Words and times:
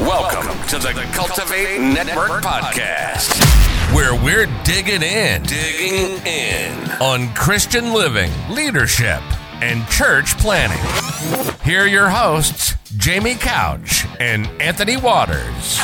Welcome 0.00 0.66
to 0.68 0.78
the 0.78 0.92
Cultivate 1.12 1.78
Network 1.78 2.42
Podcast, 2.42 3.38
where 3.94 4.14
we're 4.14 4.46
digging 4.64 5.02
in, 5.02 5.42
digging 5.42 6.26
in 6.26 6.90
on 7.02 7.28
Christian 7.34 7.92
living, 7.92 8.30
leadership, 8.48 9.20
and 9.60 9.86
church 9.88 10.38
planting. 10.38 10.78
Here 11.62 11.82
are 11.82 11.86
your 11.86 12.08
hosts, 12.08 12.76
Jamie 12.96 13.34
Couch 13.34 14.06
and 14.18 14.46
Anthony 14.58 14.96
Waters. 14.96 15.78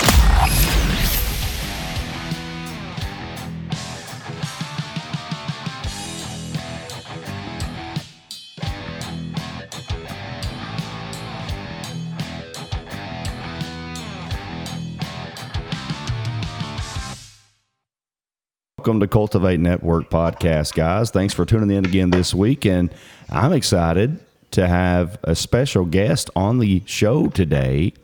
Welcome 18.86 19.00
to 19.00 19.08
Cultivate 19.08 19.58
Network 19.58 20.10
podcast, 20.10 20.74
guys. 20.74 21.10
Thanks 21.10 21.34
for 21.34 21.44
tuning 21.44 21.76
in 21.76 21.84
again 21.84 22.10
this 22.10 22.32
week. 22.32 22.64
And 22.64 22.94
I'm 23.28 23.52
excited 23.52 24.20
to 24.52 24.68
have 24.68 25.18
a 25.24 25.34
special 25.34 25.84
guest 25.84 26.30
on 26.36 26.60
the 26.60 26.84
show 26.86 27.26
today 27.26 27.94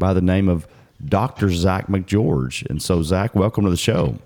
by 0.00 0.12
the 0.12 0.20
name 0.20 0.48
of 0.48 0.66
Dr. 1.04 1.50
Zach 1.50 1.86
McGeorge. 1.86 2.68
And 2.68 2.82
so, 2.82 3.04
Zach, 3.04 3.36
welcome 3.36 3.62
to 3.62 3.70
the 3.70 3.76
show. 3.76 4.18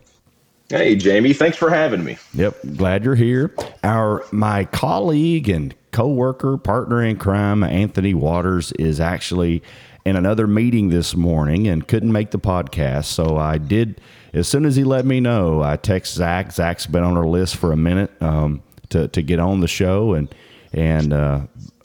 Hey, 0.68 0.96
Jamie. 0.96 1.32
Thanks 1.32 1.56
for 1.56 1.70
having 1.70 2.02
me. 2.02 2.18
Yep, 2.34 2.56
glad 2.76 3.04
you're 3.04 3.14
here. 3.14 3.54
Our 3.84 4.24
my 4.32 4.64
colleague 4.64 5.48
and 5.48 5.72
co-worker, 5.92 6.56
partner 6.56 7.02
in 7.04 7.16
crime, 7.18 7.62
Anthony 7.62 8.14
Waters, 8.14 8.72
is 8.72 8.98
actually 8.98 9.62
in 10.04 10.16
another 10.16 10.48
meeting 10.48 10.88
this 10.88 11.14
morning 11.14 11.68
and 11.68 11.86
couldn't 11.86 12.10
make 12.10 12.32
the 12.32 12.38
podcast. 12.40 13.04
So 13.04 13.36
I 13.36 13.58
did 13.58 14.00
as 14.32 14.48
soon 14.48 14.64
as 14.64 14.74
he 14.74 14.82
let 14.82 15.06
me 15.06 15.20
know. 15.20 15.62
I 15.62 15.76
text 15.76 16.14
Zach. 16.14 16.50
Zach's 16.50 16.86
been 16.86 17.04
on 17.04 17.16
our 17.16 17.26
list 17.26 17.56
for 17.56 17.72
a 17.72 17.76
minute 17.76 18.10
um, 18.20 18.60
to 18.88 19.06
to 19.08 19.22
get 19.22 19.38
on 19.38 19.60
the 19.60 19.68
show, 19.68 20.14
and 20.14 20.34
and 20.72 21.12
uh, 21.12 21.40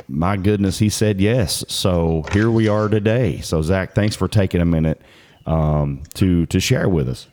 my 0.08 0.38
goodness, 0.38 0.80
he 0.80 0.90
said 0.90 1.22
yes. 1.22 1.64
So 1.68 2.24
here 2.32 2.50
we 2.50 2.68
are 2.68 2.90
today. 2.90 3.42
So 3.42 3.62
Zach, 3.62 3.94
thanks 3.94 4.16
for 4.16 4.28
taking 4.28 4.60
a 4.60 4.66
minute 4.66 5.00
um, 5.46 6.02
to 6.16 6.48
to 6.48 6.60
share 6.60 6.90
with 6.90 7.08
us. 7.08 7.28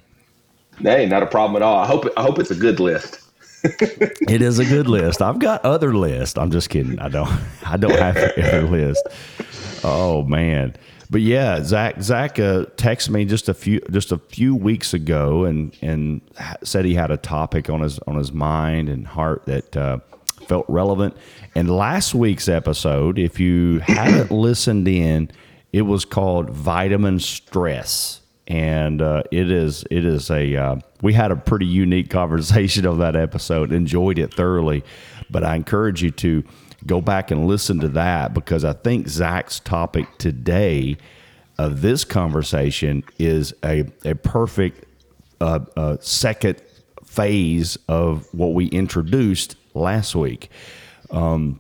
Hey, 0.80 1.06
not 1.06 1.22
a 1.22 1.26
problem 1.26 1.56
at 1.56 1.62
all. 1.62 1.78
I 1.78 1.86
hope 1.86 2.06
I 2.16 2.22
hope 2.22 2.38
it's 2.38 2.50
a 2.50 2.56
good 2.56 2.80
list. 2.80 3.20
it 3.64 4.40
is 4.40 4.58
a 4.58 4.64
good 4.64 4.86
list. 4.86 5.20
I've 5.20 5.40
got 5.40 5.64
other 5.64 5.94
lists. 5.94 6.38
I'm 6.38 6.50
just 6.50 6.70
kidding. 6.70 6.98
I 7.00 7.08
don't. 7.08 7.30
I 7.64 7.76
don't 7.76 7.98
have 7.98 8.16
other 8.16 8.62
list. 8.62 9.06
Oh 9.82 10.22
man, 10.22 10.76
but 11.10 11.20
yeah, 11.20 11.62
Zach. 11.62 12.00
Zach 12.00 12.38
uh, 12.38 12.66
texted 12.76 13.10
me 13.10 13.24
just 13.24 13.48
a 13.48 13.54
few 13.54 13.80
just 13.90 14.12
a 14.12 14.18
few 14.18 14.54
weeks 14.54 14.94
ago 14.94 15.44
and 15.44 15.76
and 15.82 16.20
said 16.62 16.84
he 16.84 16.94
had 16.94 17.10
a 17.10 17.16
topic 17.16 17.68
on 17.68 17.80
his 17.80 17.98
on 18.00 18.16
his 18.16 18.32
mind 18.32 18.88
and 18.88 19.06
heart 19.06 19.44
that 19.46 19.76
uh, 19.76 19.98
felt 20.46 20.66
relevant. 20.68 21.16
And 21.54 21.68
last 21.68 22.14
week's 22.14 22.48
episode, 22.48 23.18
if 23.18 23.40
you 23.40 23.80
haven't 23.80 24.30
listened 24.30 24.86
in, 24.86 25.30
it 25.72 25.82
was 25.82 26.04
called 26.04 26.50
vitamin 26.50 27.18
stress 27.18 28.17
and 28.48 29.00
uh, 29.00 29.22
it 29.30 29.50
is 29.50 29.84
it 29.90 30.04
is 30.04 30.30
a 30.30 30.56
uh, 30.56 30.76
we 31.02 31.12
had 31.12 31.30
a 31.30 31.36
pretty 31.36 31.66
unique 31.66 32.10
conversation 32.20 32.86
of 32.86 32.98
that 32.98 33.14
episode 33.14 33.72
enjoyed 33.72 34.18
it 34.18 34.34
thoroughly. 34.34 34.82
But 35.30 35.44
i 35.44 35.54
encourage 35.54 36.02
you 36.02 36.10
to 36.10 36.42
go 36.86 37.00
back 37.00 37.30
and 37.30 37.46
listen 37.46 37.80
to 37.80 37.88
that 37.88 38.32
because 38.32 38.64
i 38.64 38.72
think 38.72 39.08
zach's 39.08 39.60
topic 39.60 40.06
today 40.16 40.96
of 41.58 41.82
this 41.82 42.04
conversation 42.04 43.02
is 43.18 43.52
a, 43.64 43.84
a 44.04 44.14
perfect 44.14 44.84
uh, 45.40 45.58
uh 45.76 45.96
second 46.00 46.62
phase 47.18 47.76
of 47.88 48.32
what 48.32 48.54
we 48.54 48.66
introduced 48.66 49.56
last 49.74 50.14
week. 50.14 50.50
Um, 51.10 51.58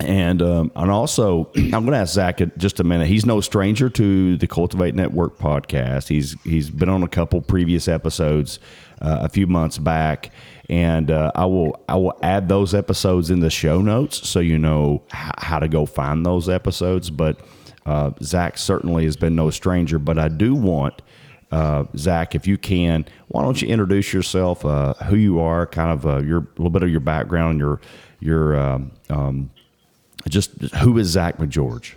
and 0.00 0.42
um, 0.42 0.70
and 0.76 0.90
also, 0.90 1.50
I'm 1.56 1.70
going 1.70 1.92
to 1.92 1.96
ask 1.98 2.14
Zach 2.14 2.40
in 2.40 2.52
just 2.56 2.80
a 2.80 2.84
minute. 2.84 3.08
He's 3.08 3.26
no 3.26 3.40
stranger 3.40 3.88
to 3.90 4.36
the 4.36 4.46
Cultivate 4.46 4.94
Network 4.94 5.38
podcast. 5.38 6.08
He's 6.08 6.40
he's 6.42 6.70
been 6.70 6.88
on 6.88 7.02
a 7.02 7.08
couple 7.08 7.40
previous 7.40 7.88
episodes 7.88 8.58
uh, 9.00 9.18
a 9.22 9.28
few 9.28 9.46
months 9.46 9.78
back, 9.78 10.30
and 10.68 11.10
uh, 11.10 11.32
I 11.34 11.46
will 11.46 11.82
I 11.88 11.96
will 11.96 12.18
add 12.22 12.48
those 12.48 12.74
episodes 12.74 13.30
in 13.30 13.40
the 13.40 13.50
show 13.50 13.80
notes 13.80 14.28
so 14.28 14.40
you 14.40 14.58
know 14.58 15.02
h- 15.14 15.32
how 15.38 15.58
to 15.58 15.68
go 15.68 15.86
find 15.86 16.24
those 16.24 16.48
episodes. 16.48 17.10
But 17.10 17.40
uh, 17.86 18.12
Zach 18.22 18.58
certainly 18.58 19.04
has 19.04 19.16
been 19.16 19.34
no 19.34 19.50
stranger. 19.50 19.98
But 19.98 20.18
I 20.18 20.28
do 20.28 20.54
want. 20.54 21.02
Uh, 21.50 21.84
Zach, 21.96 22.34
if 22.34 22.46
you 22.46 22.58
can, 22.58 23.06
why 23.28 23.40
don't 23.40 23.62
you 23.62 23.68
introduce 23.68 24.12
yourself, 24.12 24.66
uh, 24.66 24.92
who 25.06 25.16
you 25.16 25.40
are, 25.40 25.66
kind 25.66 25.90
of 25.90 26.06
uh, 26.06 26.18
your 26.18 26.40
a 26.40 26.48
little 26.58 26.68
bit 26.68 26.82
of 26.82 26.90
your 26.90 27.00
background, 27.00 27.58
your 27.58 27.80
your 28.20 28.54
um, 28.58 28.92
um, 29.08 29.50
just 30.28 30.52
who 30.76 30.98
is 30.98 31.08
Zach 31.08 31.38
McGeorge? 31.38 31.94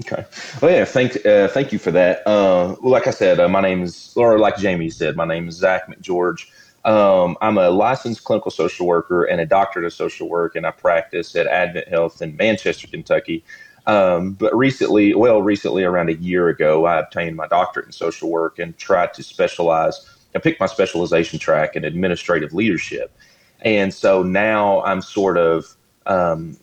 Okay. 0.00 0.24
Well, 0.62 0.70
yeah. 0.70 0.84
Thank, 0.84 1.24
uh, 1.26 1.48
thank 1.48 1.72
you 1.72 1.78
for 1.78 1.90
that. 1.90 2.26
Uh, 2.26 2.76
well, 2.80 2.92
like 2.92 3.06
I 3.06 3.10
said, 3.10 3.38
uh, 3.38 3.48
my 3.48 3.60
name 3.60 3.82
is, 3.82 4.12
or 4.16 4.38
like 4.38 4.56
Jamie 4.56 4.90
said, 4.90 5.16
my 5.16 5.26
name 5.26 5.48
is 5.48 5.56
Zach 5.56 5.88
McGeorge. 5.88 6.46
Um, 6.84 7.36
I'm 7.42 7.58
a 7.58 7.68
licensed 7.68 8.24
clinical 8.24 8.50
social 8.50 8.86
worker 8.86 9.24
and 9.24 9.40
a 9.40 9.46
doctorate 9.46 9.84
of 9.84 9.92
social 9.92 10.28
work, 10.28 10.56
and 10.56 10.66
I 10.66 10.70
practice 10.70 11.36
at 11.36 11.46
Advent 11.46 11.88
Health 11.88 12.22
in 12.22 12.36
Manchester, 12.36 12.86
Kentucky. 12.86 13.44
Um, 13.86 14.32
but 14.32 14.56
recently, 14.56 15.14
well, 15.14 15.42
recently, 15.42 15.84
around 15.84 16.08
a 16.08 16.14
year 16.14 16.48
ago, 16.48 16.86
I 16.86 16.98
obtained 16.98 17.36
my 17.36 17.46
doctorate 17.48 17.86
in 17.86 17.92
social 17.92 18.30
work 18.30 18.58
and 18.58 18.76
tried 18.78 19.12
to 19.14 19.22
specialize. 19.22 20.06
I 20.34 20.38
picked 20.38 20.60
my 20.60 20.66
specialization 20.66 21.38
track 21.38 21.76
in 21.76 21.84
administrative 21.84 22.54
leadership, 22.54 23.12
and 23.60 23.92
so 23.92 24.22
now 24.22 24.82
I'm 24.84 25.02
sort 25.02 25.36
of 25.36 25.76
um, 26.06 26.56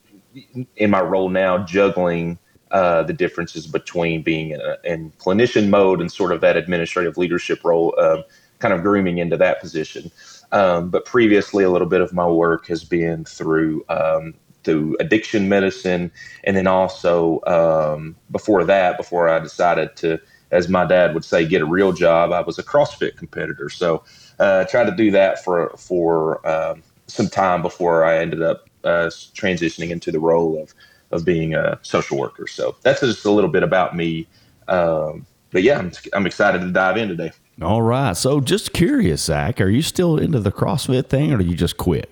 in 0.75 0.90
my 0.90 1.02
role 1.02 1.30
now 1.30 1.58
juggling 1.59 2.38
uh, 2.72 3.03
the 3.03 3.14
differences 3.14 3.66
between 3.66 4.22
being 4.22 4.52
in, 4.52 4.59
a, 4.59 4.78
in, 4.84 5.12
clinician 5.12 5.70
mode 5.70 6.02
and 6.02 6.12
sort 6.12 6.31
of 6.34 6.42
that 6.42 6.58
administrative 6.58 7.18
leadership 7.18 7.64
role, 7.64 7.96
uh, 7.98 8.22
kind 8.59 8.74
of 8.74 8.81
grooming 8.81 9.20
into 9.20 9.38
that 9.38 9.62
position. 9.62 10.12
Um, 10.52 10.90
but 10.90 11.06
previously, 11.06 11.64
a 11.64 11.70
little 11.70 11.88
bit 11.88 12.02
of 12.02 12.14
my 12.14 12.28
work 12.28 12.68
has 12.68 12.84
been 12.84 13.25
through 13.25 13.86
um, 13.90 14.34
through 14.64 14.98
addiction 15.00 15.48
medicine, 15.48 16.12
and 16.44 16.58
then 16.58 16.68
also 16.68 17.40
um, 17.48 18.16
before 18.31 18.66
that, 18.66 18.98
before 18.98 19.30
I 19.30 19.40
decided 19.40 19.96
to, 19.98 20.19
as 20.52 20.68
my 20.68 20.86
dad 20.86 21.14
would 21.14 21.24
say, 21.24 21.46
get 21.46 21.62
a 21.62 21.66
real 21.66 21.94
job, 21.94 22.34
I 22.34 22.42
was 22.42 22.59
a 22.59 22.64
CrossFit 22.64 23.16
competitor. 23.16 23.69
So 23.69 24.04
uh, 24.40 24.66
I 24.66 24.69
tried 24.69 24.86
to 24.90 24.96
do 24.96 25.12
that 25.12 25.44
for 25.44 25.69
for 25.78 26.46
um, 26.48 26.84
some 27.08 27.28
time 27.30 27.62
before 27.62 28.04
I 28.04 28.18
ended 28.18 28.42
up 28.42 28.66
uh, 28.88 29.09
transitioning 29.36 29.90
into 29.90 30.12
the 30.12 30.20
role 30.20 30.62
of 30.62 30.74
of 31.12 31.24
being 31.24 31.56
a 31.56 31.80
social 31.84 32.18
worker. 32.18 32.48
So 32.48 32.75
that's 32.81 33.00
just 33.00 33.25
a 33.25 33.31
little 33.31 33.50
bit 33.50 33.64
about 33.64 33.96
me. 33.96 34.28
Um, 34.68 35.25
but 35.52 35.64
yeah, 35.64 35.80
I'm, 35.80 35.92
I'm 36.14 36.25
excited 36.25 36.59
to 36.59 36.72
dive 36.72 36.98
in 36.98 37.08
today. 37.08 37.31
All 37.62 37.81
right. 37.81 38.16
So 38.16 38.42
just 38.42 38.74
curious, 38.74 39.24
Zach, 39.24 39.62
are 39.62 39.70
you 39.70 39.81
still 39.81 40.18
into 40.18 40.40
the 40.40 40.52
CrossFit 40.52 41.08
thing, 41.08 41.31
or 41.31 41.38
do 41.38 41.46
you 41.46 41.56
just 41.56 41.78
quit? 41.78 42.09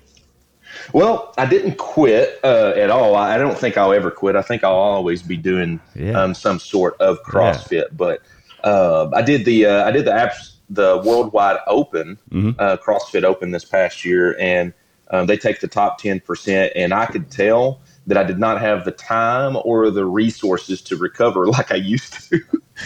Well, 0.92 1.34
I 1.38 1.46
didn't 1.46 1.78
quit 1.78 2.40
uh, 2.42 2.72
at 2.76 2.90
all. 2.90 3.14
I 3.16 3.38
don't 3.38 3.56
think 3.56 3.76
I'll 3.76 3.92
ever 3.92 4.10
quit. 4.10 4.36
I 4.36 4.42
think 4.42 4.64
I'll 4.64 4.72
always 4.72 5.22
be 5.22 5.36
doing 5.36 5.80
yeah. 5.94 6.20
um, 6.20 6.34
some 6.34 6.58
sort 6.58 6.96
of 7.00 7.22
CrossFit. 7.22 7.70
Yeah. 7.70 7.82
But 7.92 8.22
uh, 8.64 9.10
I 9.14 9.22
did 9.22 9.44
the 9.44 9.66
uh, 9.66 9.86
I 9.86 9.90
did 9.92 10.04
the 10.04 10.10
apps 10.10 10.56
the 10.68 11.00
Worldwide 11.04 11.58
Open 11.66 12.18
mm-hmm. 12.30 12.50
Uh, 12.58 12.76
CrossFit 12.76 13.24
Open 13.24 13.50
this 13.50 13.64
past 13.64 14.04
year, 14.04 14.36
and 14.40 14.72
um, 15.10 15.26
they 15.26 15.36
take 15.36 15.60
the 15.60 15.68
top 15.68 16.00
10%, 16.00 16.72
and 16.74 16.92
I 16.92 17.06
could 17.06 17.30
tell 17.30 17.80
that 18.06 18.16
I 18.16 18.24
did 18.24 18.38
not 18.38 18.60
have 18.60 18.84
the 18.84 18.92
time 18.92 19.56
or 19.64 19.90
the 19.90 20.04
resources 20.04 20.80
to 20.82 20.96
recover 20.96 21.46
like 21.56 21.72
I 21.72 21.76
used 21.76 22.28
to. 22.30 22.40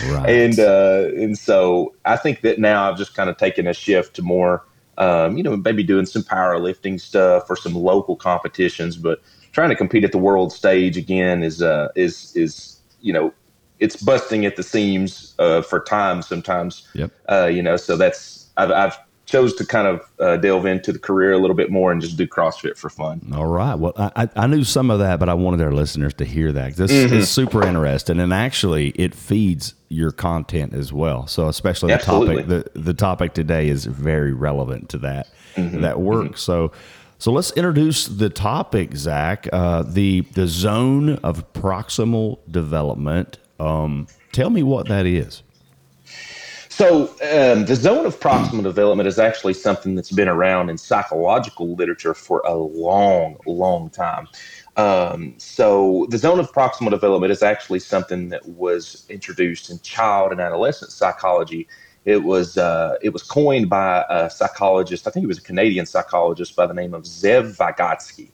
Right. 0.08 0.30
and 0.30 0.58
uh, 0.60 1.08
and 1.16 1.36
so 1.36 1.94
I 2.04 2.16
think 2.16 2.42
that 2.42 2.60
now 2.60 2.88
I've 2.88 2.96
just 2.96 3.14
kind 3.14 3.28
of 3.28 3.36
taken 3.36 3.66
a 3.66 3.74
shift 3.74 4.14
to 4.16 4.22
more, 4.22 4.64
um, 4.98 5.36
you 5.36 5.42
know, 5.42 5.56
maybe 5.56 5.82
doing 5.82 6.06
some 6.06 6.22
powerlifting 6.22 7.00
stuff 7.00 7.50
or 7.50 7.56
some 7.56 7.74
local 7.74 8.14
competitions, 8.14 8.96
but 8.96 9.20
trying 9.52 9.68
to 9.70 9.74
compete 9.74 10.04
at 10.04 10.12
the 10.12 10.18
world 10.18 10.52
stage 10.52 10.96
again 10.96 11.42
is 11.42 11.60
uh, 11.60 11.88
is 11.96 12.34
is 12.36 12.78
you 13.00 13.12
know 13.12 13.32
it's 13.80 13.96
busting 13.96 14.44
at 14.44 14.56
the 14.56 14.62
seams 14.62 15.34
uh, 15.38 15.62
for 15.62 15.80
time 15.80 16.22
sometimes. 16.22 16.86
Yep. 16.94 17.10
Uh, 17.28 17.50
you 17.52 17.62
know, 17.62 17.76
so 17.76 17.96
that's 17.96 18.50
I've, 18.56 18.70
I've 18.70 18.98
chose 19.30 19.54
to 19.54 19.64
kind 19.64 19.86
of 19.86 20.10
uh, 20.18 20.36
delve 20.38 20.66
into 20.66 20.92
the 20.92 20.98
career 20.98 21.32
a 21.32 21.38
little 21.38 21.54
bit 21.54 21.70
more 21.70 21.92
and 21.92 22.00
just 22.00 22.16
do 22.16 22.26
CrossFit 22.26 22.76
for 22.76 22.90
fun. 22.90 23.20
All 23.32 23.46
right. 23.46 23.76
Well, 23.76 23.92
I, 23.96 24.28
I 24.34 24.46
knew 24.48 24.64
some 24.64 24.90
of 24.90 24.98
that, 24.98 25.20
but 25.20 25.28
I 25.28 25.34
wanted 25.34 25.62
our 25.62 25.72
listeners 25.72 26.14
to 26.14 26.24
hear 26.24 26.50
that. 26.52 26.74
This 26.74 26.90
mm-hmm. 26.90 27.14
is 27.14 27.30
super 27.30 27.64
interesting, 27.64 28.18
and 28.18 28.32
actually, 28.32 28.88
it 28.90 29.14
feeds 29.14 29.74
your 29.88 30.10
content 30.10 30.74
as 30.74 30.92
well. 30.92 31.28
So, 31.28 31.48
especially 31.48 31.92
Absolutely. 31.92 32.42
the 32.42 32.62
topic 32.62 32.74
the 32.74 32.80
the 32.80 32.94
topic 32.94 33.34
today 33.34 33.68
is 33.68 33.86
very 33.86 34.32
relevant 34.32 34.88
to 34.90 34.98
that 34.98 35.28
mm-hmm. 35.54 35.80
that 35.82 36.00
work. 36.00 36.26
Mm-hmm. 36.26 36.36
So. 36.36 36.72
So 37.18 37.32
let's 37.32 37.50
introduce 37.52 38.06
the 38.06 38.30
topic, 38.30 38.96
Zach. 38.96 39.46
Uh, 39.52 39.82
the 39.82 40.22
the 40.32 40.46
zone 40.46 41.16
of 41.16 41.52
proximal 41.52 42.38
development. 42.50 43.36
Um, 43.58 44.06
tell 44.32 44.48
me 44.48 44.62
what 44.62 44.88
that 44.88 45.04
is. 45.04 45.42
So, 46.70 47.08
um, 47.20 47.66
the 47.66 47.74
zone 47.74 48.06
of 48.06 48.20
proximal 48.20 48.62
development 48.62 49.08
is 49.08 49.18
actually 49.18 49.54
something 49.54 49.96
that's 49.96 50.12
been 50.12 50.28
around 50.28 50.70
in 50.70 50.78
psychological 50.78 51.74
literature 51.74 52.14
for 52.14 52.42
a 52.46 52.54
long, 52.54 53.36
long 53.44 53.90
time. 53.90 54.28
Um, 54.76 55.34
so, 55.36 56.06
the 56.10 56.16
zone 56.16 56.38
of 56.38 56.52
proximal 56.52 56.90
development 56.90 57.32
is 57.32 57.42
actually 57.42 57.80
something 57.80 58.28
that 58.28 58.48
was 58.48 59.04
introduced 59.08 59.68
in 59.68 59.80
child 59.80 60.30
and 60.30 60.40
adolescent 60.40 60.92
psychology. 60.92 61.66
It 62.04 62.22
was 62.22 62.56
uh, 62.56 62.94
it 63.02 63.12
was 63.12 63.24
coined 63.24 63.68
by 63.68 64.04
a 64.08 64.30
psychologist. 64.30 65.08
I 65.08 65.10
think 65.10 65.24
he 65.24 65.26
was 65.26 65.38
a 65.38 65.42
Canadian 65.42 65.86
psychologist 65.86 66.54
by 66.54 66.66
the 66.66 66.74
name 66.74 66.94
of 66.94 67.04
Lev 67.22 67.56
Vygotsky. 67.58 68.30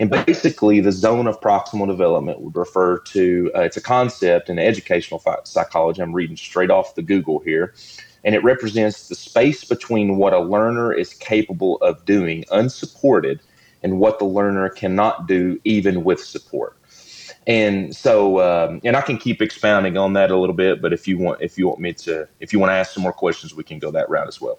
And 0.00 0.10
basically, 0.10 0.80
the 0.80 0.92
zone 0.92 1.26
of 1.26 1.40
proximal 1.40 1.86
development 1.86 2.40
would 2.40 2.56
refer 2.56 2.98
to 3.00 3.50
uh, 3.54 3.62
it's 3.62 3.76
a 3.76 3.80
concept 3.80 4.48
in 4.48 4.58
educational 4.58 5.22
psychology. 5.44 6.02
I'm 6.02 6.14
reading 6.14 6.36
straight 6.36 6.70
off 6.70 6.94
the 6.94 7.02
Google 7.02 7.40
here. 7.40 7.74
And 8.24 8.34
it 8.34 8.42
represents 8.44 9.08
the 9.08 9.14
space 9.14 9.64
between 9.64 10.16
what 10.16 10.32
a 10.32 10.40
learner 10.40 10.92
is 10.92 11.14
capable 11.14 11.76
of 11.78 12.04
doing 12.04 12.44
unsupported 12.50 13.40
and 13.82 13.98
what 13.98 14.18
the 14.18 14.24
learner 14.24 14.68
cannot 14.68 15.26
do 15.26 15.60
even 15.64 16.04
with 16.04 16.22
support. 16.22 16.76
And 17.46 17.96
so, 17.96 18.40
um, 18.40 18.80
and 18.84 18.96
I 18.96 19.00
can 19.00 19.16
keep 19.16 19.40
expounding 19.40 19.96
on 19.96 20.12
that 20.14 20.30
a 20.30 20.36
little 20.36 20.54
bit, 20.54 20.82
but 20.82 20.92
if 20.92 21.08
you 21.08 21.16
want, 21.16 21.40
if 21.40 21.56
you 21.56 21.66
want 21.68 21.80
me 21.80 21.94
to, 21.94 22.28
if 22.40 22.52
you 22.52 22.58
want 22.58 22.70
to 22.70 22.74
ask 22.74 22.92
some 22.92 23.02
more 23.02 23.12
questions, 23.12 23.54
we 23.54 23.64
can 23.64 23.78
go 23.78 23.90
that 23.92 24.10
route 24.10 24.28
as 24.28 24.40
well. 24.40 24.58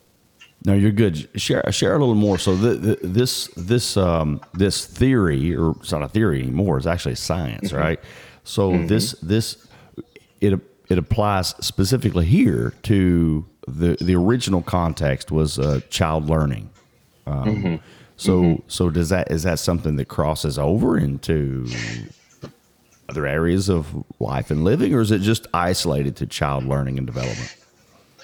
No, 0.65 0.73
you're 0.73 0.91
good. 0.91 1.29
Share 1.39 1.63
share 1.71 1.95
a 1.95 2.00
little 2.00 2.15
more. 2.15 2.38
So 2.38 2.56
the, 2.56 2.75
the, 2.75 3.00
this 3.01 3.47
this 3.56 3.95
um, 3.95 4.41
this 4.53 4.85
theory, 4.85 5.56
or 5.56 5.71
it's 5.79 5.91
not 5.91 6.03
a 6.03 6.09
theory 6.09 6.41
anymore, 6.41 6.77
It's 6.77 6.85
actually 6.85 7.15
science, 7.15 7.69
mm-hmm. 7.69 7.77
right? 7.77 8.00
So 8.44 8.71
mm-hmm. 8.71 8.88
this 8.88 9.13
this 9.21 9.67
it 10.41 10.59
it 10.89 10.97
applies 10.97 11.50
specifically 11.63 12.25
here 12.25 12.73
to 12.83 13.45
the 13.67 13.95
the 14.01 14.15
original 14.15 14.61
context 14.61 15.31
was 15.31 15.59
uh, 15.59 15.79
child 15.89 16.29
learning. 16.29 16.69
Um, 17.25 17.44
mm-hmm. 17.45 17.75
So 18.17 18.41
mm-hmm. 18.41 18.63
so 18.67 18.89
does 18.89 19.09
that 19.09 19.31
is 19.31 19.44
that 19.44 19.59
something 19.59 19.95
that 19.95 20.09
crosses 20.09 20.59
over 20.59 20.97
into 20.97 21.67
other 23.07 23.25
areas 23.25 23.69
of 23.69 24.03
life 24.19 24.51
and 24.51 24.63
living, 24.65 24.94
or 24.94 25.00
is 25.00 25.11
it 25.11 25.21
just 25.21 25.47
isolated 25.53 26.17
to 26.17 26.27
child 26.27 26.65
learning 26.65 26.97
and 26.97 27.07
development? 27.07 27.56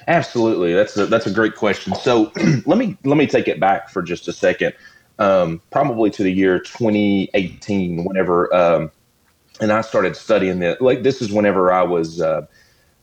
Absolutely, 0.08 0.74
that's 0.74 0.96
a, 0.98 1.08
that's 1.08 1.26
a 1.26 1.32
great 1.32 1.56
question. 1.56 1.96
So 1.96 2.32
let 2.66 2.78
me 2.78 2.98
let 3.04 3.18
me 3.18 3.26
take 3.26 3.48
it 3.48 3.60
back 3.60 3.90
for 3.90 4.04
just 4.04 4.28
a 4.28 4.34
second, 4.34 4.74
um, 5.18 5.62
probably 5.72 6.12
to 6.12 6.24
the 6.24 6.32
year 6.32 6.60
2018, 6.60 8.04
whenever, 8.06 8.54
um, 8.54 8.92
and 9.62 9.72
I 9.72 9.82
started 9.82 10.16
studying 10.16 10.60
this. 10.60 10.80
Like 10.82 11.04
this 11.04 11.22
is 11.22 11.32
whenever 11.32 11.72
I 11.74 11.84
was 11.84 12.22
uh, 12.22 12.46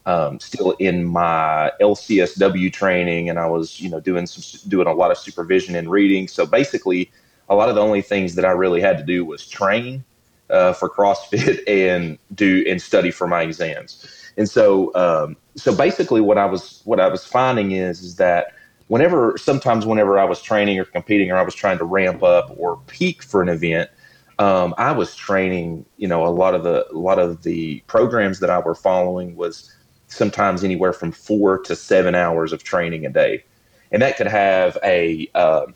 um, 0.06 0.40
still 0.40 0.72
in 0.72 1.04
my 1.04 1.72
LCSW 1.80 2.70
training, 2.72 3.28
and 3.30 3.38
I 3.38 3.46
was 3.46 3.80
you 3.80 3.90
know 3.90 4.00
doing 4.00 4.26
some 4.26 4.68
doing 4.70 4.86
a 4.88 4.94
lot 4.94 5.10
of 5.10 5.18
supervision 5.18 5.74
and 5.76 5.90
reading. 5.90 6.28
So 6.28 6.46
basically, 6.46 7.10
a 7.48 7.56
lot 7.56 7.68
of 7.68 7.76
the 7.76 7.82
only 7.82 8.02
things 8.02 8.36
that 8.36 8.44
I 8.44 8.52
really 8.52 8.80
had 8.80 8.98
to 8.98 9.04
do 9.04 9.24
was 9.24 9.46
train 9.48 10.04
uh, 10.50 10.72
for 10.74 10.90
CrossFit 10.90 11.60
and 11.68 12.18
do 12.34 12.64
and 12.68 12.82
study 12.82 13.10
for 13.10 13.26
my 13.28 13.42
exams. 13.42 14.06
And 14.36 14.48
so, 14.48 14.94
um, 14.94 15.36
so 15.56 15.74
basically, 15.74 16.20
what 16.20 16.38
I 16.38 16.46
was 16.46 16.80
what 16.84 17.00
I 17.00 17.08
was 17.08 17.24
finding 17.24 17.72
is 17.72 18.00
is 18.02 18.16
that 18.16 18.54
whenever 18.88 19.36
sometimes 19.36 19.86
whenever 19.86 20.18
I 20.18 20.24
was 20.24 20.40
training 20.40 20.78
or 20.78 20.84
competing 20.84 21.30
or 21.30 21.36
I 21.36 21.42
was 21.42 21.54
trying 21.54 21.78
to 21.78 21.84
ramp 21.84 22.22
up 22.22 22.52
or 22.56 22.78
peak 22.86 23.22
for 23.22 23.42
an 23.42 23.48
event, 23.48 23.90
um, 24.38 24.74
I 24.78 24.92
was 24.92 25.14
training. 25.14 25.84
You 25.96 26.08
know, 26.08 26.26
a 26.26 26.28
lot 26.28 26.54
of 26.54 26.64
the 26.64 26.90
a 26.90 26.98
lot 26.98 27.18
of 27.18 27.42
the 27.42 27.82
programs 27.86 28.40
that 28.40 28.50
I 28.50 28.58
were 28.58 28.74
following 28.74 29.36
was 29.36 29.74
sometimes 30.06 30.64
anywhere 30.64 30.92
from 30.92 31.12
four 31.12 31.58
to 31.58 31.76
seven 31.76 32.14
hours 32.14 32.52
of 32.52 32.62
training 32.62 33.04
a 33.04 33.10
day, 33.10 33.44
and 33.90 34.00
that 34.02 34.16
could 34.16 34.26
have 34.26 34.78
a 34.82 35.28
uh, 35.34 35.66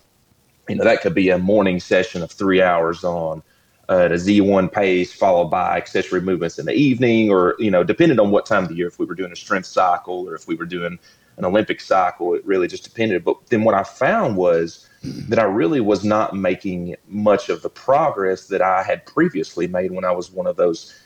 you 0.69 0.77
know 0.77 0.85
that 0.85 1.03
could 1.03 1.15
be 1.15 1.29
a 1.29 1.39
morning 1.39 1.81
session 1.81 2.23
of 2.23 2.31
three 2.31 2.63
hours 2.63 3.05
on 3.05 3.43
uh, 3.89 4.01
at 4.01 4.13
a 4.13 4.17
Z1 4.17 4.73
pace, 4.73 5.13
followed 5.13 5.49
by 5.49 5.77
accessory 5.77 6.21
movements 6.21 6.59
in 6.59 6.67
the 6.67 6.73
evening, 6.73 7.31
or 7.31 7.55
you 7.59 7.71
know, 7.71 7.85
depending 7.85 8.19
on 8.19 8.31
what 8.31 8.47
time 8.47 8.65
of 8.65 8.69
the 8.69 8.75
year, 8.75 8.89
if 8.89 8.99
we 8.99 9.07
were 9.07 9.15
doing 9.15 9.33
a 9.33 9.37
strength 9.37 9.67
cycle 9.67 10.29
or 10.29 10.35
if 10.35 10.49
we 10.49 10.57
were 10.57 10.67
doing 10.67 10.99
an 11.37 11.45
Olympic 11.45 11.81
cycle, 11.81 12.35
it 12.35 12.45
really 12.47 12.67
just 12.67 12.85
depended. 12.85 13.25
But 13.25 13.47
then 13.49 13.65
what 13.65 13.75
I 13.75 13.83
found 13.83 14.37
was 14.37 14.89
that 15.03 15.39
I 15.39 15.45
really 15.45 15.81
was 15.81 16.05
not 16.05 16.35
making 16.35 16.97
much 17.09 17.49
of 17.49 17.63
the 17.63 17.69
progress 17.71 18.49
that 18.49 18.63
I 18.63 18.83
had 18.83 19.07
previously 19.07 19.67
made 19.67 19.93
when 19.93 20.05
I 20.05 20.11
was 20.11 20.31
one 20.31 20.47
of 20.47 20.57
those 20.57 20.99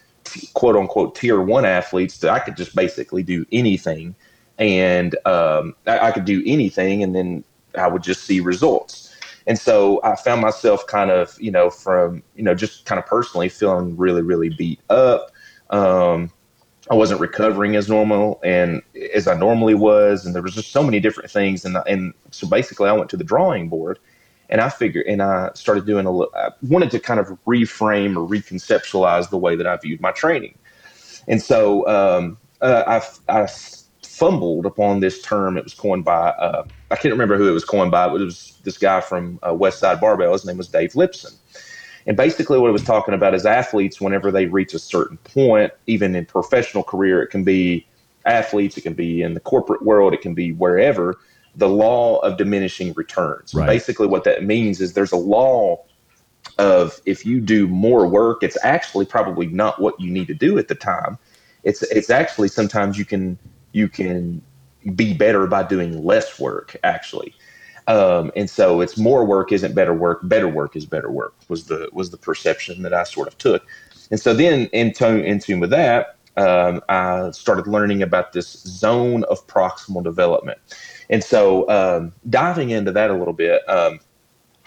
quote 0.54 0.76
unquote 0.76 1.14
tier 1.16 1.40
one 1.40 1.64
athletes 1.64 2.18
that 2.18 2.30
I 2.30 2.38
could 2.38 2.56
just 2.56 2.74
basically 2.74 3.22
do 3.22 3.44
anything, 3.52 4.14
and 4.58 5.14
um, 5.26 5.74
I, 5.86 6.08
I 6.08 6.12
could 6.12 6.24
do 6.24 6.42
anything, 6.46 7.02
and 7.02 7.14
then 7.14 7.44
I 7.76 7.88
would 7.88 8.02
just 8.02 8.24
see 8.24 8.40
results. 8.40 9.09
And 9.46 9.58
so 9.58 10.00
I 10.04 10.16
found 10.16 10.40
myself 10.40 10.86
kind 10.86 11.10
of, 11.10 11.36
you 11.40 11.50
know, 11.50 11.70
from, 11.70 12.22
you 12.36 12.42
know, 12.42 12.54
just 12.54 12.84
kind 12.84 12.98
of 12.98 13.06
personally 13.06 13.48
feeling 13.48 13.96
really, 13.96 14.22
really 14.22 14.50
beat 14.50 14.80
up. 14.90 15.30
Um, 15.70 16.30
I 16.90 16.94
wasn't 16.94 17.20
recovering 17.20 17.76
as 17.76 17.88
normal 17.88 18.40
and 18.42 18.82
as 19.14 19.28
I 19.28 19.34
normally 19.34 19.74
was. 19.74 20.26
And 20.26 20.34
there 20.34 20.42
was 20.42 20.54
just 20.54 20.72
so 20.72 20.82
many 20.82 21.00
different 21.00 21.30
things. 21.30 21.64
And, 21.64 21.76
and 21.86 22.12
so 22.30 22.48
basically 22.48 22.88
I 22.88 22.92
went 22.92 23.10
to 23.10 23.16
the 23.16 23.24
drawing 23.24 23.68
board 23.68 23.98
and 24.48 24.60
I 24.60 24.68
figured, 24.68 25.06
and 25.06 25.22
I 25.22 25.50
started 25.54 25.86
doing 25.86 26.06
a 26.06 26.10
little, 26.10 26.32
I 26.34 26.50
wanted 26.62 26.90
to 26.90 26.98
kind 26.98 27.20
of 27.20 27.28
reframe 27.46 28.16
or 28.16 28.28
reconceptualize 28.28 29.30
the 29.30 29.38
way 29.38 29.54
that 29.54 29.66
I 29.66 29.76
viewed 29.76 30.00
my 30.00 30.10
training. 30.10 30.58
And 31.28 31.40
so 31.40 31.86
um, 31.86 32.38
uh, 32.60 33.00
I, 33.28 33.42
I 33.42 33.48
fumbled 34.20 34.66
upon 34.66 35.00
this 35.00 35.22
term. 35.22 35.56
It 35.56 35.64
was 35.64 35.72
coined 35.72 36.04
by 36.04 36.28
uh, 36.28 36.64
I 36.90 36.96
can't 36.96 37.12
remember 37.12 37.38
who 37.38 37.48
it 37.48 37.52
was 37.52 37.64
coined 37.64 37.90
by, 37.90 38.06
but 38.06 38.20
it 38.20 38.24
was 38.24 38.58
this 38.64 38.76
guy 38.76 39.00
from 39.00 39.38
uh, 39.42 39.52
Westside 39.52 39.98
Barbell. 39.98 40.32
His 40.34 40.44
name 40.44 40.58
was 40.58 40.68
Dave 40.68 40.92
Lipson. 40.92 41.34
And 42.06 42.16
basically, 42.16 42.58
what 42.58 42.68
it 42.68 42.72
was 42.72 42.84
talking 42.84 43.14
about 43.14 43.34
is 43.34 43.46
athletes, 43.46 44.00
whenever 44.00 44.30
they 44.30 44.46
reach 44.46 44.74
a 44.74 44.78
certain 44.78 45.16
point, 45.18 45.72
even 45.86 46.14
in 46.14 46.26
professional 46.26 46.82
career, 46.82 47.22
it 47.22 47.28
can 47.28 47.44
be 47.44 47.86
athletes, 48.26 48.76
it 48.76 48.82
can 48.82 48.94
be 48.94 49.22
in 49.22 49.32
the 49.34 49.40
corporate 49.40 49.82
world, 49.82 50.12
it 50.12 50.20
can 50.20 50.34
be 50.34 50.52
wherever, 50.52 51.18
the 51.56 51.68
law 51.68 52.18
of 52.18 52.36
diminishing 52.36 52.92
returns. 52.94 53.54
Right. 53.54 53.66
Basically, 53.66 54.06
what 54.06 54.24
that 54.24 54.44
means 54.44 54.82
is 54.82 54.92
there's 54.92 55.12
a 55.12 55.16
law 55.16 55.82
of 56.58 57.00
if 57.06 57.24
you 57.24 57.40
do 57.40 57.66
more 57.66 58.06
work, 58.06 58.42
it's 58.42 58.58
actually 58.62 59.06
probably 59.06 59.46
not 59.46 59.80
what 59.80 59.98
you 59.98 60.10
need 60.10 60.26
to 60.26 60.34
do 60.34 60.58
at 60.58 60.68
the 60.68 60.74
time. 60.74 61.16
It's 61.64 61.82
it's 61.82 62.10
actually 62.10 62.48
sometimes 62.48 62.98
you 62.98 63.04
can 63.04 63.38
you 63.72 63.88
can 63.88 64.42
be 64.94 65.14
better 65.14 65.46
by 65.46 65.62
doing 65.62 66.04
less 66.04 66.38
work 66.38 66.76
actually. 66.84 67.34
Um, 67.86 68.30
and 68.36 68.48
so 68.48 68.80
it's 68.80 68.96
more 68.96 69.24
work 69.24 69.52
isn't 69.52 69.74
better 69.74 69.94
work 69.94 70.20
better 70.24 70.48
work 70.48 70.76
is 70.76 70.86
better 70.86 71.10
work 71.10 71.34
was 71.48 71.64
the 71.64 71.88
was 71.92 72.10
the 72.10 72.16
perception 72.16 72.82
that 72.82 72.94
i 72.94 73.04
sort 73.04 73.28
of 73.28 73.36
took. 73.38 73.66
And 74.10 74.20
so 74.20 74.34
then 74.34 74.66
in 74.66 74.92
tune 74.92 75.24
in 75.24 75.38
tune 75.38 75.60
with 75.60 75.70
that 75.70 76.16
um, 76.36 76.80
i 76.88 77.30
started 77.32 77.66
learning 77.66 78.02
about 78.02 78.32
this 78.32 78.60
zone 78.62 79.24
of 79.24 79.46
proximal 79.46 80.02
development. 80.02 80.58
And 81.08 81.24
so 81.24 81.68
um, 81.68 82.12
diving 82.28 82.70
into 82.70 82.92
that 82.92 83.10
a 83.10 83.14
little 83.14 83.34
bit 83.34 83.68
um, 83.68 84.00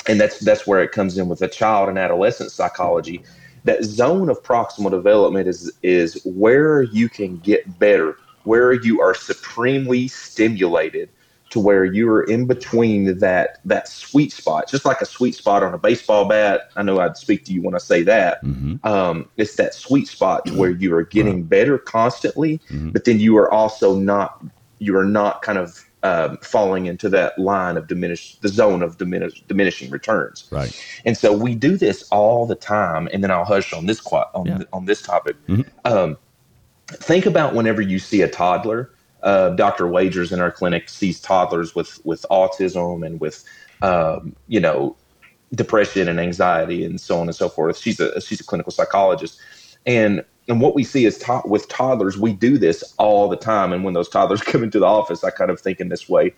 and 0.07 0.19
that's 0.19 0.39
that's 0.39 0.67
where 0.67 0.81
it 0.81 0.91
comes 0.91 1.17
in 1.17 1.27
with 1.27 1.39
the 1.39 1.47
child 1.47 1.89
and 1.89 1.97
adolescent 1.97 2.51
psychology. 2.51 3.23
That 3.63 3.83
zone 3.83 4.29
of 4.29 4.43
proximal 4.43 4.91
development 4.91 5.47
is 5.47 5.71
is 5.81 6.21
where 6.25 6.83
you 6.83 7.09
can 7.09 7.37
get 7.37 7.79
better 7.79 8.17
where 8.43 8.73
you 8.73 9.01
are 9.01 9.13
supremely 9.13 10.07
stimulated 10.07 11.09
to 11.49 11.59
where 11.59 11.85
you 11.85 12.09
are 12.09 12.23
in 12.23 12.47
between 12.47 13.19
that 13.19 13.59
that 13.63 13.87
sweet 13.87 14.31
spot, 14.31 14.67
just 14.67 14.85
like 14.85 15.01
a 15.01 15.05
sweet 15.05 15.35
spot 15.35 15.61
on 15.61 15.73
a 15.73 15.77
baseball 15.77 16.25
bat. 16.25 16.71
I 16.75 16.81
know 16.81 16.99
I'd 16.99 17.15
speak 17.15 17.45
to 17.45 17.53
you 17.53 17.61
when 17.61 17.75
I 17.75 17.77
say 17.77 18.01
that. 18.03 18.43
Mm-hmm. 18.43 18.85
Um, 18.85 19.29
it's 19.37 19.55
that 19.55 19.75
sweet 19.75 20.07
spot 20.07 20.45
to 20.47 20.53
where 20.55 20.71
you 20.71 20.95
are 20.95 21.03
getting 21.03 21.43
better 21.43 21.77
constantly, 21.77 22.57
mm-hmm. 22.69 22.89
but 22.89 23.05
then 23.05 23.19
you 23.19 23.37
are 23.37 23.51
also 23.51 23.95
not 23.95 24.43
you 24.79 24.97
are 24.97 25.05
not 25.05 25.43
kind 25.43 25.59
of 25.59 25.85
um, 26.03 26.37
falling 26.37 26.85
into 26.85 27.07
that 27.09 27.39
line 27.39 27.77
of 27.77 27.87
diminish 27.87 28.35
the 28.37 28.49
zone 28.49 28.83
of 28.83 28.97
diminish, 28.97 29.41
diminishing 29.47 29.89
returns. 29.89 30.49
Right. 30.51 30.77
And 31.05 31.17
so 31.17 31.31
we 31.31 31.55
do 31.55 31.77
this 31.77 32.03
all 32.09 32.45
the 32.45 32.55
time. 32.55 33.07
And 33.13 33.23
then 33.23 33.31
I'll 33.31 33.45
hush 33.45 33.73
on 33.73 33.85
this 33.85 34.05
on, 34.05 34.45
yeah. 34.45 34.63
on 34.73 34.85
this 34.85 35.01
topic. 35.01 35.37
Mm-hmm. 35.47 35.61
Um, 35.85 36.17
think 36.87 37.25
about 37.25 37.53
whenever 37.53 37.81
you 37.81 37.99
see 37.99 38.21
a 38.21 38.27
toddler. 38.27 38.91
Uh, 39.21 39.49
Dr. 39.51 39.87
Wagers 39.87 40.31
in 40.31 40.41
our 40.41 40.51
clinic 40.51 40.89
sees 40.89 41.19
toddlers 41.21 41.73
with 41.75 42.03
with 42.05 42.25
autism 42.29 43.05
and 43.05 43.19
with 43.19 43.43
um, 43.81 44.35
you 44.47 44.59
know 44.59 44.95
depression 45.55 46.07
and 46.07 46.19
anxiety 46.19 46.83
and 46.83 46.99
so 46.99 47.19
on 47.19 47.27
and 47.27 47.35
so 47.35 47.47
forth. 47.47 47.77
She's 47.77 47.99
a 47.99 48.19
she's 48.19 48.41
a 48.41 48.43
clinical 48.43 48.71
psychologist, 48.71 49.39
and 49.85 50.23
and 50.47 50.59
what 50.59 50.75
we 50.75 50.83
see 50.83 51.05
is 51.05 51.17
to- 51.19 51.41
with 51.45 51.67
toddlers, 51.69 52.17
we 52.17 52.33
do 52.33 52.57
this 52.57 52.83
all 52.97 53.29
the 53.29 53.37
time. 53.37 53.71
And 53.71 53.83
when 53.83 53.93
those 53.93 54.09
toddlers 54.09 54.41
come 54.43 54.63
into 54.63 54.79
the 54.79 54.85
office, 54.85 55.23
I 55.23 55.29
kind 55.29 55.51
of 55.51 55.59
think 55.59 55.79
in 55.79 55.89
this 55.89 56.09
way. 56.09 56.33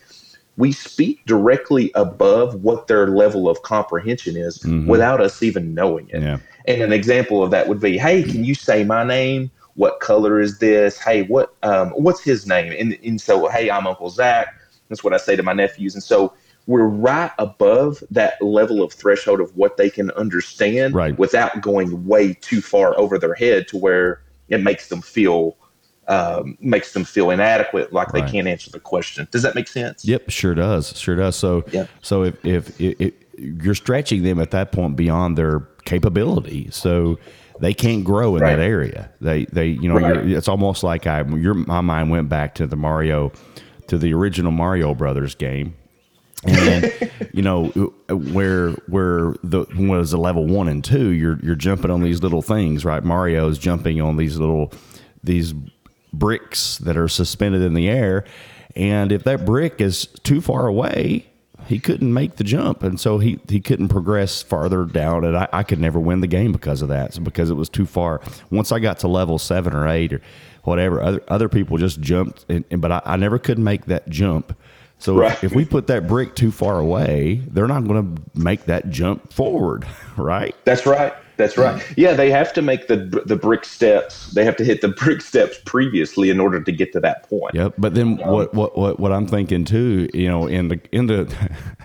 We 0.57 0.71
speak 0.71 1.25
directly 1.25 1.91
above 1.95 2.63
what 2.63 2.87
their 2.87 3.07
level 3.07 3.49
of 3.49 3.61
comprehension 3.63 4.37
is 4.37 4.59
mm-hmm. 4.59 4.87
without 4.87 5.19
us 5.19 5.43
even 5.43 5.73
knowing 5.73 6.07
it. 6.07 6.21
Yeah. 6.21 6.37
And 6.65 6.81
an 6.81 6.93
example 6.93 7.43
of 7.43 7.51
that 7.51 7.67
would 7.67 7.81
be, 7.81 7.97
"Hey, 7.97 8.23
can 8.23 8.45
you 8.45 8.55
say 8.55 8.85
my 8.85 9.03
name?" 9.03 9.51
What 9.75 9.99
color 9.99 10.39
is 10.39 10.59
this? 10.59 10.97
Hey, 10.97 11.23
what 11.23 11.53
um, 11.63 11.89
what's 11.91 12.21
his 12.21 12.47
name? 12.47 12.73
And, 12.77 12.97
and 13.03 13.21
so, 13.21 13.47
hey, 13.49 13.69
I'm 13.69 13.87
Uncle 13.87 14.09
Zach. 14.09 14.47
That's 14.89 15.03
what 15.03 15.13
I 15.13 15.17
say 15.17 15.35
to 15.35 15.43
my 15.43 15.53
nephews. 15.53 15.93
And 15.93 16.03
so 16.03 16.33
we're 16.67 16.87
right 16.87 17.31
above 17.37 18.03
that 18.09 18.41
level 18.41 18.81
of 18.81 18.91
threshold 18.91 19.39
of 19.39 19.55
what 19.55 19.77
they 19.77 19.89
can 19.89 20.11
understand 20.11 20.95
right. 20.95 21.17
without 21.17 21.61
going 21.61 22.07
way 22.07 22.33
too 22.33 22.61
far 22.61 22.97
over 22.97 23.19
their 23.19 23.35
head 23.35 23.67
to 23.69 23.77
where 23.77 24.21
it 24.49 24.61
makes 24.61 24.89
them 24.89 25.01
feel 25.01 25.57
um, 26.07 26.55
makes 26.61 26.93
them 26.93 27.03
feel 27.03 27.31
inadequate, 27.31 27.91
like 27.91 28.13
right. 28.13 28.23
they 28.23 28.31
can't 28.31 28.47
answer 28.47 28.69
the 28.69 28.79
question. 28.79 29.27
Does 29.31 29.41
that 29.41 29.55
make 29.55 29.67
sense? 29.67 30.05
Yep, 30.05 30.29
sure 30.29 30.53
does. 30.53 30.95
Sure 30.95 31.15
does. 31.15 31.35
So, 31.35 31.63
yep. 31.71 31.89
so 32.03 32.23
if, 32.23 32.45
if, 32.45 32.79
if, 32.79 33.01
if 33.01 33.13
you're 33.39 33.73
stretching 33.73 34.21
them 34.21 34.39
at 34.39 34.51
that 34.51 34.71
point 34.71 34.95
beyond 34.95 35.35
their 35.35 35.61
capability, 35.85 36.69
so 36.69 37.17
they 37.59 37.73
can't 37.73 38.03
grow 38.03 38.35
in 38.35 38.41
right. 38.41 38.55
that 38.55 38.61
area. 38.61 39.11
They, 39.21 39.45
they, 39.45 39.67
you 39.67 39.87
know, 39.89 39.99
right. 39.99 40.25
it's 40.25 40.47
almost 40.47 40.83
like 40.83 41.07
I, 41.07 41.23
your, 41.23 41.53
my 41.53 41.81
mind 41.81 42.09
went 42.09 42.29
back 42.29 42.55
to 42.55 42.67
the 42.67 42.75
Mario, 42.75 43.31
to 43.87 43.97
the 43.97 44.13
original 44.13 44.51
Mario 44.51 44.93
Brothers 44.93 45.35
game 45.35 45.75
and 46.45 47.11
you 47.33 47.41
know 47.41 47.67
where 48.09 48.71
where 48.87 49.35
the 49.43 49.65
was 49.77 50.13
a 50.13 50.17
level 50.17 50.45
one 50.45 50.67
and 50.67 50.83
two 50.83 51.09
you're 51.09 51.39
you're 51.41 51.55
jumping 51.55 51.91
on 51.91 52.01
these 52.01 52.21
little 52.21 52.41
things 52.41 52.85
right 52.85 53.03
mario's 53.03 53.57
jumping 53.57 54.01
on 54.01 54.17
these 54.17 54.37
little 54.37 54.71
these 55.23 55.53
bricks 56.13 56.77
that 56.79 56.97
are 56.97 57.07
suspended 57.07 57.61
in 57.61 57.73
the 57.73 57.89
air 57.89 58.23
and 58.75 59.11
if 59.11 59.23
that 59.23 59.45
brick 59.45 59.81
is 59.81 60.05
too 60.23 60.41
far 60.41 60.67
away 60.67 61.25
he 61.65 61.79
couldn't 61.79 62.13
make 62.13 62.35
the 62.35 62.43
jump 62.43 62.83
and 62.83 62.99
so 62.99 63.17
he 63.17 63.39
he 63.49 63.59
couldn't 63.59 63.89
progress 63.89 64.41
farther 64.41 64.85
down 64.85 65.23
and 65.23 65.35
I, 65.35 65.47
I 65.51 65.63
could 65.63 65.79
never 65.79 65.99
win 65.99 66.21
the 66.21 66.27
game 66.27 66.51
because 66.51 66.81
of 66.81 66.89
that 66.89 67.13
so 67.13 67.21
because 67.21 67.49
it 67.49 67.55
was 67.55 67.69
too 67.69 67.85
far 67.85 68.21
once 68.49 68.71
i 68.71 68.79
got 68.79 68.99
to 68.99 69.07
level 69.07 69.39
seven 69.39 69.73
or 69.73 69.87
eight 69.87 70.13
or 70.13 70.21
whatever 70.63 71.01
other 71.01 71.23
other 71.27 71.49
people 71.49 71.77
just 71.77 71.99
jumped 72.01 72.45
and, 72.49 72.65
and 72.71 72.81
but 72.81 72.91
I, 72.91 73.01
I 73.05 73.15
never 73.15 73.39
could 73.39 73.59
make 73.59 73.85
that 73.85 74.09
jump 74.09 74.57
so 74.97 75.17
right. 75.17 75.31
if, 75.33 75.45
if, 75.45 75.55
we 75.55 75.65
put 75.65 75.87
that 75.87 76.07
brick 76.07 76.35
too 76.35 76.51
far 76.51 76.79
away, 76.79 77.41
they're 77.47 77.67
not 77.67 77.85
going 77.85 78.15
to 78.15 78.21
make 78.33 78.65
that 78.65 78.89
jump 78.89 79.33
forward, 79.33 79.85
right? 80.17 80.55
That's 80.63 80.85
right. 80.85 81.13
That's 81.37 81.57
right. 81.57 81.83
Yeah, 81.97 82.13
they 82.13 82.31
have 82.31 82.53
to 82.53 82.61
make 82.61 82.87
the 82.87 83.23
the 83.25 83.35
brick 83.35 83.65
steps. 83.65 84.31
They 84.31 84.45
have 84.45 84.55
to 84.57 84.65
hit 84.65 84.81
the 84.81 84.87
brick 84.99 85.21
steps 85.21 85.59
previously 85.65 86.29
in 86.29 86.39
order 86.39 86.61
to 86.61 86.71
get 86.71 86.93
to 86.93 86.99
that 87.01 87.29
point. 87.29 87.55
Yep. 87.55 87.75
But 87.77 87.93
then 87.95 88.21
um, 88.23 88.31
what 88.31 88.53
what 88.53 88.77
what 88.77 88.99
what 88.99 89.11
I'm 89.11 89.27
thinking 89.27 89.65
too, 89.65 90.09
you 90.13 90.27
know, 90.27 90.47
in 90.47 90.69
the 90.69 90.79
in 90.91 91.07
the 91.07 91.33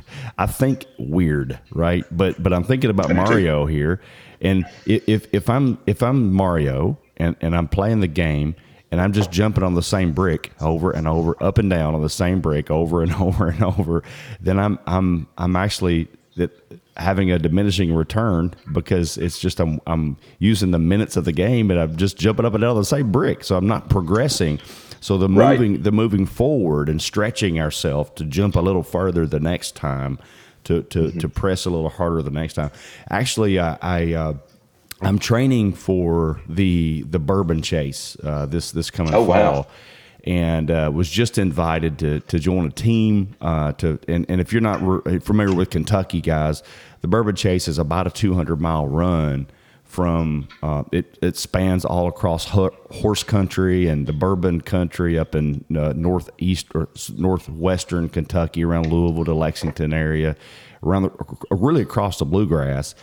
I 0.38 0.46
think 0.46 0.86
weird, 0.98 1.58
right? 1.72 2.04
But 2.10 2.42
but 2.42 2.52
I'm 2.52 2.64
thinking 2.64 2.90
about 2.90 3.14
Mario 3.14 3.66
here, 3.66 4.00
and 4.40 4.64
if 4.86 5.26
if 5.32 5.50
I'm 5.50 5.78
if 5.86 6.02
I'm 6.02 6.32
Mario 6.32 6.98
and 7.16 7.36
and 7.40 7.56
I'm 7.56 7.68
playing 7.68 8.00
the 8.00 8.08
game 8.08 8.54
and 8.90 9.00
I'm 9.00 9.12
just 9.12 9.30
jumping 9.30 9.62
on 9.62 9.74
the 9.74 9.82
same 9.82 10.12
brick 10.12 10.50
over 10.60 10.90
and 10.90 11.06
over, 11.06 11.40
up 11.42 11.58
and 11.58 11.70
down 11.70 11.94
on 11.94 12.02
the 12.02 12.10
same 12.10 12.40
brick 12.40 12.70
over 12.70 13.02
and 13.02 13.14
over 13.14 13.48
and 13.48 13.62
over, 13.62 14.02
then 14.40 14.58
I'm 14.58 14.78
I'm 14.86 15.28
I'm 15.38 15.56
actually 15.56 16.08
that 16.36 16.50
having 17.00 17.30
a 17.30 17.38
diminishing 17.38 17.94
return 17.94 18.54
because 18.72 19.16
it's 19.16 19.38
just 19.38 19.58
I'm 19.58 19.80
I'm 19.86 20.16
using 20.38 20.70
the 20.70 20.78
minutes 20.78 21.16
of 21.16 21.24
the 21.24 21.32
game 21.32 21.70
and 21.70 21.80
I'm 21.80 21.96
just 21.96 22.18
jumping 22.18 22.44
up 22.44 22.54
and 22.54 22.60
down 22.60 22.76
the 22.76 22.84
same 22.84 23.10
brick, 23.10 23.42
so 23.42 23.56
I'm 23.56 23.66
not 23.66 23.88
progressing. 23.88 24.60
So 25.00 25.16
the 25.16 25.28
moving 25.28 25.72
right. 25.72 25.82
the 25.82 25.92
moving 25.92 26.26
forward 26.26 26.88
and 26.88 27.00
stretching 27.00 27.58
ourselves 27.58 28.10
to 28.16 28.24
jump 28.24 28.54
a 28.54 28.60
little 28.60 28.82
further 28.82 29.26
the 29.26 29.40
next 29.40 29.74
time, 29.74 30.18
to 30.64 30.82
to, 30.82 30.98
mm-hmm. 30.98 31.18
to 31.18 31.28
press 31.28 31.64
a 31.64 31.70
little 31.70 31.88
harder 31.88 32.22
the 32.22 32.30
next 32.30 32.54
time. 32.54 32.70
Actually, 33.08 33.58
I, 33.58 33.78
I 33.80 34.12
uh, 34.12 34.34
I'm 35.00 35.18
training 35.18 35.72
for 35.72 36.40
the 36.48 37.04
the 37.08 37.18
Bourbon 37.18 37.62
Chase 37.62 38.16
uh, 38.22 38.44
this 38.44 38.72
this 38.72 38.90
coming 38.90 39.14
oh, 39.14 39.24
fall. 39.24 39.28
Wow. 39.28 39.66
And 40.24 40.70
uh, 40.70 40.90
was 40.92 41.08
just 41.08 41.38
invited 41.38 41.98
to, 42.00 42.20
to 42.20 42.38
join 42.38 42.66
a 42.66 42.70
team. 42.70 43.36
Uh, 43.40 43.72
to 43.72 43.98
and, 44.08 44.26
and 44.28 44.40
if 44.40 44.52
you're 44.52 44.62
not 44.62 44.80
re- 44.82 45.18
familiar 45.18 45.54
with 45.54 45.70
Kentucky, 45.70 46.20
guys, 46.20 46.62
the 47.00 47.08
Bourbon 47.08 47.36
Chase 47.36 47.68
is 47.68 47.78
about 47.78 48.06
a 48.06 48.10
200 48.10 48.60
mile 48.60 48.86
run 48.86 49.46
from 49.84 50.48
uh, 50.62 50.84
it. 50.92 51.18
It 51.22 51.36
spans 51.36 51.84
all 51.84 52.06
across 52.06 52.46
horse 52.46 53.22
country 53.22 53.88
and 53.88 54.06
the 54.06 54.12
bourbon 54.12 54.60
country 54.60 55.18
up 55.18 55.34
in 55.34 55.64
uh, 55.76 55.94
northeast 55.96 56.68
or 56.74 56.88
northwestern 57.16 58.08
Kentucky, 58.08 58.62
around 58.64 58.92
Louisville 58.92 59.24
to 59.24 59.34
Lexington 59.34 59.92
area, 59.92 60.36
around 60.82 61.02
the, 61.02 61.36
really 61.50 61.82
across 61.82 62.18
the 62.18 62.24
bluegrass 62.24 62.94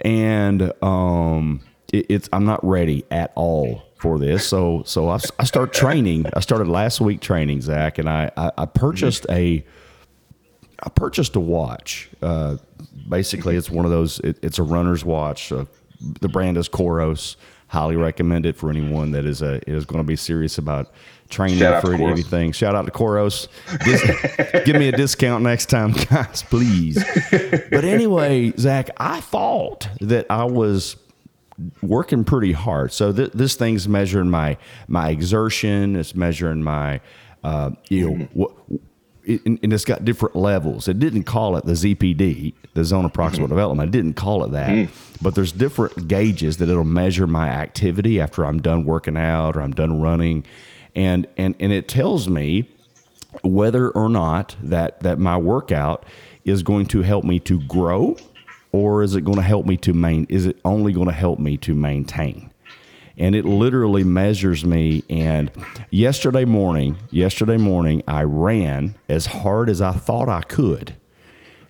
and 0.00 0.72
um, 0.82 1.60
it, 1.92 2.06
it's 2.08 2.28
I'm 2.32 2.44
not 2.44 2.64
ready 2.64 3.04
at 3.10 3.32
all 3.34 3.82
for 3.98 4.18
this. 4.18 4.46
So 4.46 4.82
so 4.86 5.08
I, 5.08 5.18
I 5.38 5.44
start 5.44 5.72
training. 5.72 6.26
I 6.34 6.40
started 6.40 6.68
last 6.68 7.00
week 7.00 7.20
training 7.20 7.60
Zach, 7.60 7.98
and 7.98 8.08
I 8.08 8.30
I, 8.36 8.52
I 8.58 8.66
purchased 8.66 9.26
a 9.28 9.64
I 10.82 10.88
purchased 10.90 11.36
a 11.36 11.40
watch. 11.40 12.08
Uh, 12.22 12.56
basically, 13.08 13.56
it's 13.56 13.70
one 13.70 13.84
of 13.84 13.90
those. 13.90 14.20
It, 14.20 14.38
it's 14.42 14.58
a 14.58 14.62
runner's 14.62 15.04
watch. 15.04 15.50
Uh, 15.52 15.64
the 16.20 16.28
brand 16.28 16.56
is 16.56 16.68
Coros. 16.68 17.36
Highly 17.66 17.96
recommend 17.96 18.46
it 18.46 18.56
for 18.56 18.70
anyone 18.70 19.10
that 19.10 19.26
is 19.26 19.42
a 19.42 19.60
is 19.68 19.84
going 19.84 20.02
to 20.02 20.06
be 20.06 20.16
serious 20.16 20.56
about 20.56 20.90
training 21.28 21.58
for 21.58 21.92
anything. 21.94 22.52
Shout 22.52 22.74
out 22.74 22.86
to 22.86 22.92
Coros. 22.92 23.48
Dis- 23.84 24.62
give 24.64 24.76
me 24.76 24.88
a 24.88 24.92
discount 24.92 25.42
next 25.42 25.66
time, 25.66 25.92
guys, 25.92 26.42
please. 26.44 27.04
But 27.30 27.84
anyway, 27.84 28.52
Zach, 28.56 28.88
I 28.96 29.20
thought 29.20 29.88
that 30.00 30.26
I 30.30 30.44
was 30.44 30.96
working 31.82 32.24
pretty 32.24 32.52
hard. 32.52 32.92
So 32.92 33.12
th- 33.12 33.32
this 33.32 33.54
thing's 33.54 33.88
measuring 33.88 34.30
my 34.30 34.56
my 34.86 35.10
exertion. 35.10 35.96
It's 35.96 36.14
measuring 36.14 36.62
my 36.62 37.00
uh, 37.42 37.70
you 37.88 38.10
know. 38.10 38.28
What, 38.32 38.52
and, 39.26 39.58
it's 39.62 39.84
got 39.84 40.06
different 40.06 40.36
levels. 40.36 40.88
It 40.88 40.98
didn't 40.98 41.24
call 41.24 41.56
it 41.56 41.66
the 41.66 41.72
ZPD, 41.72 42.54
the 42.72 42.82
zone 42.82 43.04
of 43.04 43.12
proximal 43.12 43.40
mm-hmm. 43.40 43.48
development. 43.48 43.88
It 43.88 43.98
didn't 43.98 44.14
call 44.14 44.42
it 44.42 44.52
that. 44.52 44.70
Mm. 44.70 44.88
But 45.20 45.34
there's 45.34 45.52
different 45.52 46.08
gauges 46.08 46.56
that 46.56 46.70
it'll 46.70 46.84
measure 46.84 47.26
my 47.26 47.48
activity 47.48 48.22
after 48.22 48.46
I'm 48.46 48.62
done 48.62 48.86
working 48.86 49.18
out 49.18 49.54
or 49.54 49.60
I'm 49.60 49.72
done 49.72 50.00
running 50.00 50.44
and 50.98 51.28
and 51.36 51.54
and 51.60 51.72
it 51.72 51.88
tells 51.88 52.28
me 52.28 52.68
whether 53.42 53.90
or 53.90 54.08
not 54.08 54.56
that 54.62 55.00
that 55.00 55.18
my 55.18 55.36
workout 55.36 56.04
is 56.44 56.62
going 56.62 56.86
to 56.86 57.02
help 57.02 57.24
me 57.24 57.38
to 57.38 57.60
grow 57.62 58.16
or 58.72 59.02
is 59.02 59.14
it 59.14 59.24
going 59.24 59.36
to 59.36 59.42
help 59.42 59.66
me 59.66 59.76
to 59.78 59.92
main 59.92 60.26
is 60.28 60.46
it 60.46 60.58
only 60.64 60.92
going 60.92 61.06
to 61.06 61.12
help 61.12 61.38
me 61.38 61.56
to 61.58 61.74
maintain? 61.74 62.50
And 63.16 63.34
it 63.34 63.44
literally 63.44 64.04
measures 64.04 64.64
me 64.64 65.02
and 65.10 65.50
yesterday 65.90 66.44
morning 66.44 66.96
yesterday 67.10 67.56
morning 67.56 68.02
i 68.06 68.22
ran 68.22 68.94
as 69.08 69.26
hard 69.26 69.68
as 69.68 69.80
i 69.80 69.92
thought 69.92 70.28
i 70.28 70.42
could. 70.42 70.94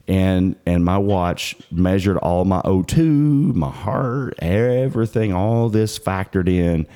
And 0.07 0.57
and 0.64 0.85
my 0.85 0.99
watch 0.99 1.57
measured 1.71 2.17
all 2.19 2.45
my 2.45 2.61
o2 2.62 3.55
my 3.55 3.71
heart 3.71 4.35
everything 4.40 5.33
all 5.33 5.69
this 5.69 5.99
factored 5.99 6.49
in. 6.49 6.87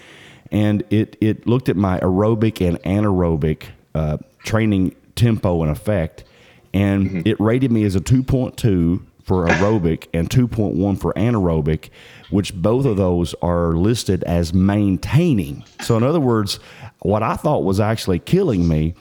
And 0.51 0.85
it 0.91 1.17
it 1.21 1.47
looked 1.47 1.69
at 1.69 1.77
my 1.77 1.99
aerobic 2.01 2.67
and 2.67 2.79
anaerobic 2.83 3.65
uh, 3.95 4.19
training 4.45 4.95
tempo 5.15 5.63
and 5.63 5.71
effect, 5.71 6.25
and 6.73 7.07
mm-hmm. 7.07 7.21
it 7.25 7.39
rated 7.41 7.71
me 7.71 7.85
as 7.85 7.95
a 7.95 8.01
2.2 8.01 9.05
for 9.25 9.47
aerobic 9.47 10.09
and 10.13 10.29
2.1 10.29 11.01
for 11.01 11.13
anaerobic, 11.15 11.91
which 12.31 12.55
both 12.55 12.85
of 12.85 12.97
those 12.97 13.35
are 13.43 13.73
listed 13.73 14.25
as 14.25 14.53
maintaining. 14.53 15.65
So, 15.83 15.97
in 15.97 16.03
other 16.03 16.21
words, 16.21 16.59
what 17.01 17.23
I 17.23 17.37
thought 17.37 17.65
was 17.65 17.81
actually 17.81 18.19
killing 18.19 18.67
me, 18.67 18.95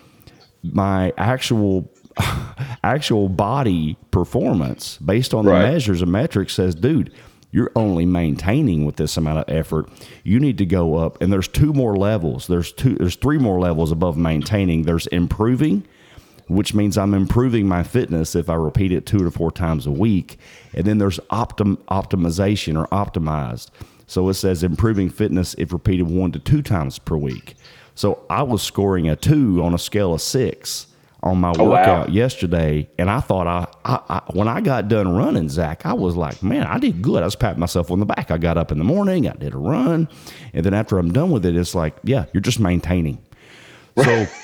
my 0.64 1.14
actual 1.18 1.92
actual 2.84 3.30
body 3.30 3.98
performance 4.12 4.98
based 4.98 5.34
on 5.34 5.46
the 5.46 5.52
right. 5.52 5.72
measures 5.72 6.02
and 6.02 6.12
metrics 6.12 6.54
says, 6.54 6.76
dude, 6.76 7.14
you're 7.52 7.72
only 7.76 8.06
maintaining 8.06 8.86
with 8.86 8.96
this 8.96 9.18
amount 9.18 9.40
of 9.40 9.54
effort. 9.54 9.90
You 10.24 10.40
need 10.40 10.58
to 10.60 10.66
go 10.66 10.96
up, 10.96 11.22
and 11.22 11.32
there's 11.32 11.48
two 11.48 11.74
more 11.74 11.98
levels. 11.98 12.48
There's 12.48 12.72
two. 12.72 12.96
There's 12.96 13.16
three 13.16 13.38
more 13.38 13.60
levels 13.60 13.92
above 13.92 14.18
maintaining. 14.18 14.84
There's 14.84 15.08
improving, 15.08 15.86
which 16.56 16.74
means 16.74 16.98
I'm 16.98 17.14
improving 17.14 17.68
my 17.68 17.84
fitness 17.84 18.36
if 18.36 18.50
I 18.50 18.56
repeat 18.56 18.92
it 18.92 19.06
two 19.06 19.20
to 19.20 19.32
four 19.32 19.52
times 19.52 19.88
a 19.88 19.92
week, 19.92 20.38
and 20.74 20.86
then 20.86 20.98
there's 20.98 21.20
optim, 21.32 21.78
optimization 21.86 22.78
or 22.80 22.88
optimized. 22.88 23.70
So 24.08 24.28
it 24.30 24.34
says 24.34 24.64
improving 24.64 25.10
fitness 25.10 25.56
if 25.58 25.72
repeated 25.72 26.08
one 26.08 26.32
to 26.34 26.40
two 26.40 26.62
times 26.62 27.00
per 27.00 27.16
week. 27.16 27.56
So 27.96 28.26
I 28.30 28.44
was 28.44 28.62
scoring 28.62 29.08
a 29.10 29.16
two 29.16 29.64
on 29.64 29.74
a 29.74 29.78
scale 29.78 30.14
of 30.14 30.22
six 30.22 30.88
on 31.24 31.38
my 31.38 31.54
oh, 31.58 31.70
workout 31.70 32.08
wow. 32.08 32.14
yesterday, 32.14 32.90
and 32.98 33.10
I 33.10 33.20
thought 33.20 33.48
I, 33.48 33.68
I, 33.86 34.00
I, 34.10 34.22
when 34.34 34.48
I 34.48 34.60
got 34.60 34.88
done 34.88 35.16
running, 35.16 35.50
Zach, 35.50 35.86
I 35.86 35.94
was 35.94 36.16
like, 36.16 36.42
man, 36.42 36.64
I 36.64 36.80
did 36.80 37.02
good. 37.02 37.22
I 37.22 37.26
was 37.26 37.36
patting 37.36 37.60
myself 37.60 37.92
on 37.92 38.00
the 38.00 38.06
back. 38.06 38.32
I 38.32 38.38
got 38.38 38.58
up 38.58 38.72
in 38.72 38.80
the 38.80 38.84
morning, 38.84 39.30
I 39.30 39.34
did 39.34 39.54
a 39.54 39.58
run, 39.58 40.10
and 40.54 40.66
then 40.66 40.74
after 40.74 40.98
I'm 40.98 41.14
done 41.14 41.30
with 41.30 41.46
it, 41.46 41.56
it's 41.56 41.76
like, 41.76 41.96
yeah, 42.04 42.26
you're 42.34 42.42
just 42.42 42.60
maintaining. 42.60 43.20
So. 44.04 44.28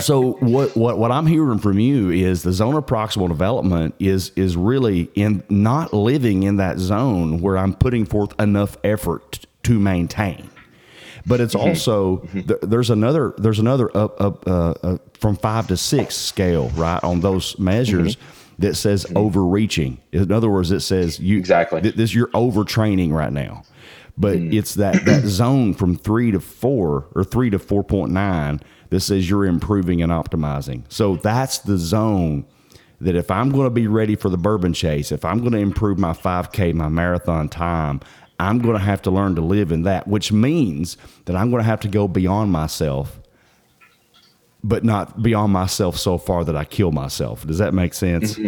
so 0.00 0.32
what, 0.40 0.76
what 0.76 0.98
what 0.98 1.12
I'm 1.12 1.26
hearing 1.26 1.58
from 1.58 1.78
you 1.78 2.10
is 2.10 2.42
the 2.42 2.52
zone 2.52 2.74
of 2.76 2.86
proximal 2.86 3.28
development 3.28 3.94
is 3.98 4.32
is 4.36 4.56
really 4.56 5.10
in 5.14 5.42
not 5.50 5.92
living 5.92 6.44
in 6.44 6.56
that 6.56 6.78
zone 6.78 7.40
where 7.40 7.58
I'm 7.58 7.74
putting 7.74 8.06
forth 8.06 8.38
enough 8.40 8.76
effort 8.84 9.44
to 9.64 9.78
maintain 9.78 10.48
But 11.26 11.40
it's 11.40 11.54
also 11.54 12.18
th- 12.32 12.60
there's 12.62 12.88
another 12.90 13.34
there's 13.36 13.58
another 13.58 13.94
up 13.96 14.18
up 14.20 14.46
uh, 14.48 14.70
uh, 14.82 14.98
from 15.14 15.36
five 15.36 15.66
to 15.68 15.76
six 15.76 16.14
scale 16.16 16.70
right 16.70 17.02
on 17.04 17.20
those 17.20 17.58
measures 17.58 18.16
that 18.58 18.76
says 18.76 19.06
overreaching. 19.16 19.98
In 20.12 20.32
other 20.32 20.48
words, 20.50 20.70
it 20.70 20.80
says 20.80 21.18
you 21.20 21.38
Exactly. 21.38 21.80
th- 21.82 21.94
this 21.96 22.14
you're 22.14 22.28
overtraining 22.28 23.12
right 23.12 23.32
now. 23.32 23.62
But 24.16 24.36
it's 24.36 24.74
that 24.74 25.04
that 25.04 25.24
zone 25.26 25.74
from 25.74 25.96
three 25.96 26.30
to 26.30 26.40
four 26.40 27.06
or 27.14 27.24
three 27.24 27.50
to 27.50 27.58
four 27.58 27.82
point 27.84 28.12
nine 28.12 28.60
that 28.90 29.00
says 29.00 29.28
you're 29.28 29.46
improving 29.46 30.02
and 30.02 30.12
optimizing. 30.12 30.82
So 30.88 31.16
that's 31.16 31.58
the 31.58 31.78
zone 31.78 32.44
that 33.00 33.16
if 33.16 33.30
I'm 33.30 33.50
going 33.50 33.64
to 33.64 33.70
be 33.70 33.86
ready 33.86 34.14
for 34.14 34.28
the 34.28 34.36
bourbon 34.36 34.72
chase, 34.72 35.10
if 35.10 35.24
I'm 35.24 35.38
going 35.38 35.52
to 35.52 35.58
improve 35.58 35.98
my 35.98 36.12
5K, 36.12 36.74
my 36.74 36.88
marathon 36.88 37.48
time, 37.48 38.00
I'm 38.38 38.58
going 38.58 38.74
to 38.74 38.82
have 38.82 39.02
to 39.02 39.10
learn 39.10 39.34
to 39.36 39.40
live 39.40 39.72
in 39.72 39.82
that, 39.82 40.06
which 40.06 40.32
means 40.32 40.96
that 41.26 41.36
I'm 41.36 41.50
going 41.50 41.60
to 41.60 41.66
have 41.66 41.80
to 41.80 41.88
go 41.88 42.08
beyond 42.08 42.52
myself, 42.52 43.20
but 44.62 44.84
not 44.84 45.22
beyond 45.22 45.52
myself 45.52 45.96
so 45.96 46.18
far 46.18 46.44
that 46.44 46.56
I 46.56 46.64
kill 46.64 46.90
myself. 46.90 47.46
Does 47.46 47.58
that 47.58 47.74
make 47.74 47.94
sense? 47.94 48.38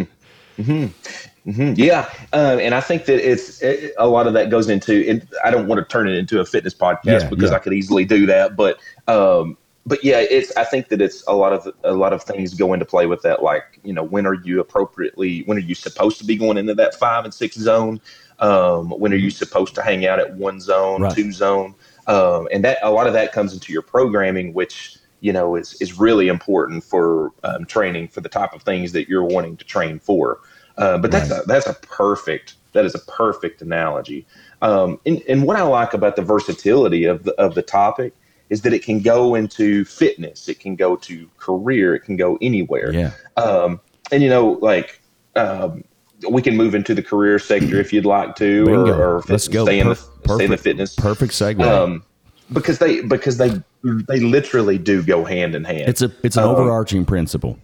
Yeah, 1.45 2.09
um, 2.31 2.59
and 2.59 2.73
I 2.73 2.79
think 2.79 3.05
that 3.05 3.19
it's 3.19 3.61
it, 3.61 3.93
a 3.97 4.07
lot 4.07 4.27
of 4.27 4.33
that 4.33 4.49
goes 4.49 4.69
into. 4.69 4.93
It, 4.93 5.27
I 5.43 5.51
don't 5.51 5.67
want 5.67 5.79
to 5.79 5.85
turn 5.85 6.07
it 6.07 6.15
into 6.15 6.39
a 6.39 6.45
fitness 6.45 6.73
podcast 6.73 7.03
Yeah, 7.03 7.29
because 7.29 7.49
yeah. 7.49 7.57
I 7.57 7.59
could 7.59 7.73
easily 7.73 8.05
do 8.05 8.25
that, 8.27 8.55
but 8.55 8.79
um, 9.07 9.57
but 9.85 10.03
yeah, 10.03 10.19
it's. 10.19 10.55
I 10.55 10.63
think 10.63 10.89
that 10.89 11.01
it's 11.01 11.25
a 11.27 11.33
lot 11.35 11.53
of 11.53 11.67
a 11.83 11.93
lot 11.93 12.13
of 12.13 12.23
things 12.23 12.53
go 12.53 12.73
into 12.73 12.85
play 12.85 13.05
with 13.05 13.21
that. 13.23 13.43
Like 13.43 13.79
you 13.83 13.93
know, 13.93 14.03
when 14.03 14.25
are 14.25 14.35
you 14.35 14.59
appropriately? 14.61 15.43
When 15.43 15.57
are 15.57 15.61
you 15.61 15.75
supposed 15.75 16.19
to 16.19 16.25
be 16.25 16.37
going 16.37 16.57
into 16.57 16.73
that 16.75 16.95
five 16.95 17.25
and 17.25 17.33
six 17.33 17.55
zone? 17.55 17.99
Um, 18.39 18.91
when 18.91 19.13
are 19.13 19.17
you 19.17 19.29
supposed 19.29 19.75
to 19.75 19.81
hang 19.81 20.05
out 20.05 20.19
at 20.19 20.35
one 20.35 20.61
zone, 20.61 21.01
Right. 21.01 21.13
two 21.13 21.31
zone? 21.33 21.75
Um, 22.07 22.47
and 22.53 22.63
that 22.63 22.77
a 22.81 22.91
lot 22.91 23.07
of 23.07 23.13
that 23.13 23.33
comes 23.33 23.53
into 23.53 23.73
your 23.73 23.81
programming, 23.81 24.53
which 24.53 24.97
you 25.19 25.33
know 25.33 25.55
is 25.55 25.73
is 25.81 25.99
really 25.99 26.29
important 26.29 26.83
for 26.85 27.31
um, 27.43 27.65
training 27.65 28.07
for 28.07 28.21
the 28.21 28.29
type 28.29 28.53
of 28.53 28.63
things 28.63 28.93
that 28.93 29.09
you're 29.09 29.25
wanting 29.25 29.57
to 29.57 29.65
train 29.65 29.99
for. 29.99 30.39
Uh, 30.77 30.97
but 30.97 31.11
that's 31.11 31.29
Right. 31.29 31.41
a, 31.41 31.43
that's 31.45 31.67
a 31.67 31.73
perfect 31.75 32.55
that 32.73 32.85
is 32.85 32.95
a 32.95 32.99
perfect 32.99 33.61
analogy. 33.61 34.25
Um, 34.61 34.99
and, 35.05 35.21
and 35.29 35.43
what 35.43 35.57
I 35.57 35.63
like 35.63 35.93
about 35.93 36.15
the 36.15 36.21
versatility 36.23 37.05
of 37.05 37.23
the 37.23 37.33
of 37.33 37.55
the 37.55 37.61
topic 37.61 38.13
is 38.49 38.61
that 38.61 38.73
it 38.73 38.83
can 38.83 38.99
go 38.99 39.35
into 39.35 39.85
fitness, 39.85 40.47
it 40.47 40.59
can 40.59 40.75
go 40.75 40.95
to 40.97 41.29
career, 41.37 41.95
it 41.95 42.01
can 42.01 42.15
go 42.15 42.37
anywhere. 42.41 42.93
Yeah. 42.93 43.11
Um, 43.37 43.79
and 44.11 44.21
you 44.21 44.29
know, 44.29 44.59
like 44.61 45.01
um, 45.35 45.83
we 46.29 46.41
can 46.41 46.55
move 46.55 46.75
into 46.75 46.93
the 46.93 47.03
career 47.03 47.39
sector 47.39 47.79
if 47.79 47.91
you'd 47.91 48.05
like 48.05 48.35
to, 48.35 48.65
Bingo. 48.65 48.97
or, 48.97 49.17
or 49.17 49.23
Let's 49.27 49.47
go. 49.47 49.65
stay 49.65 49.79
in 49.79 49.89
the 49.89 49.95
stay 49.95 50.45
in 50.45 50.51
the 50.51 50.57
fitness. 50.57 50.95
Perfect 50.95 51.33
segue. 51.33 51.63
Um, 51.63 52.03
because 52.51 52.79
they 52.79 53.01
because 53.01 53.37
they 53.37 53.49
they 53.83 54.19
literally 54.19 54.77
do 54.77 55.01
go 55.03 55.23
hand 55.23 55.55
in 55.55 55.63
hand. 55.63 55.89
it's 55.89 56.01
a 56.01 56.11
it's 56.23 56.37
an 56.37 56.43
um, 56.43 56.49
overarching 56.49 57.05
principle. 57.05 57.57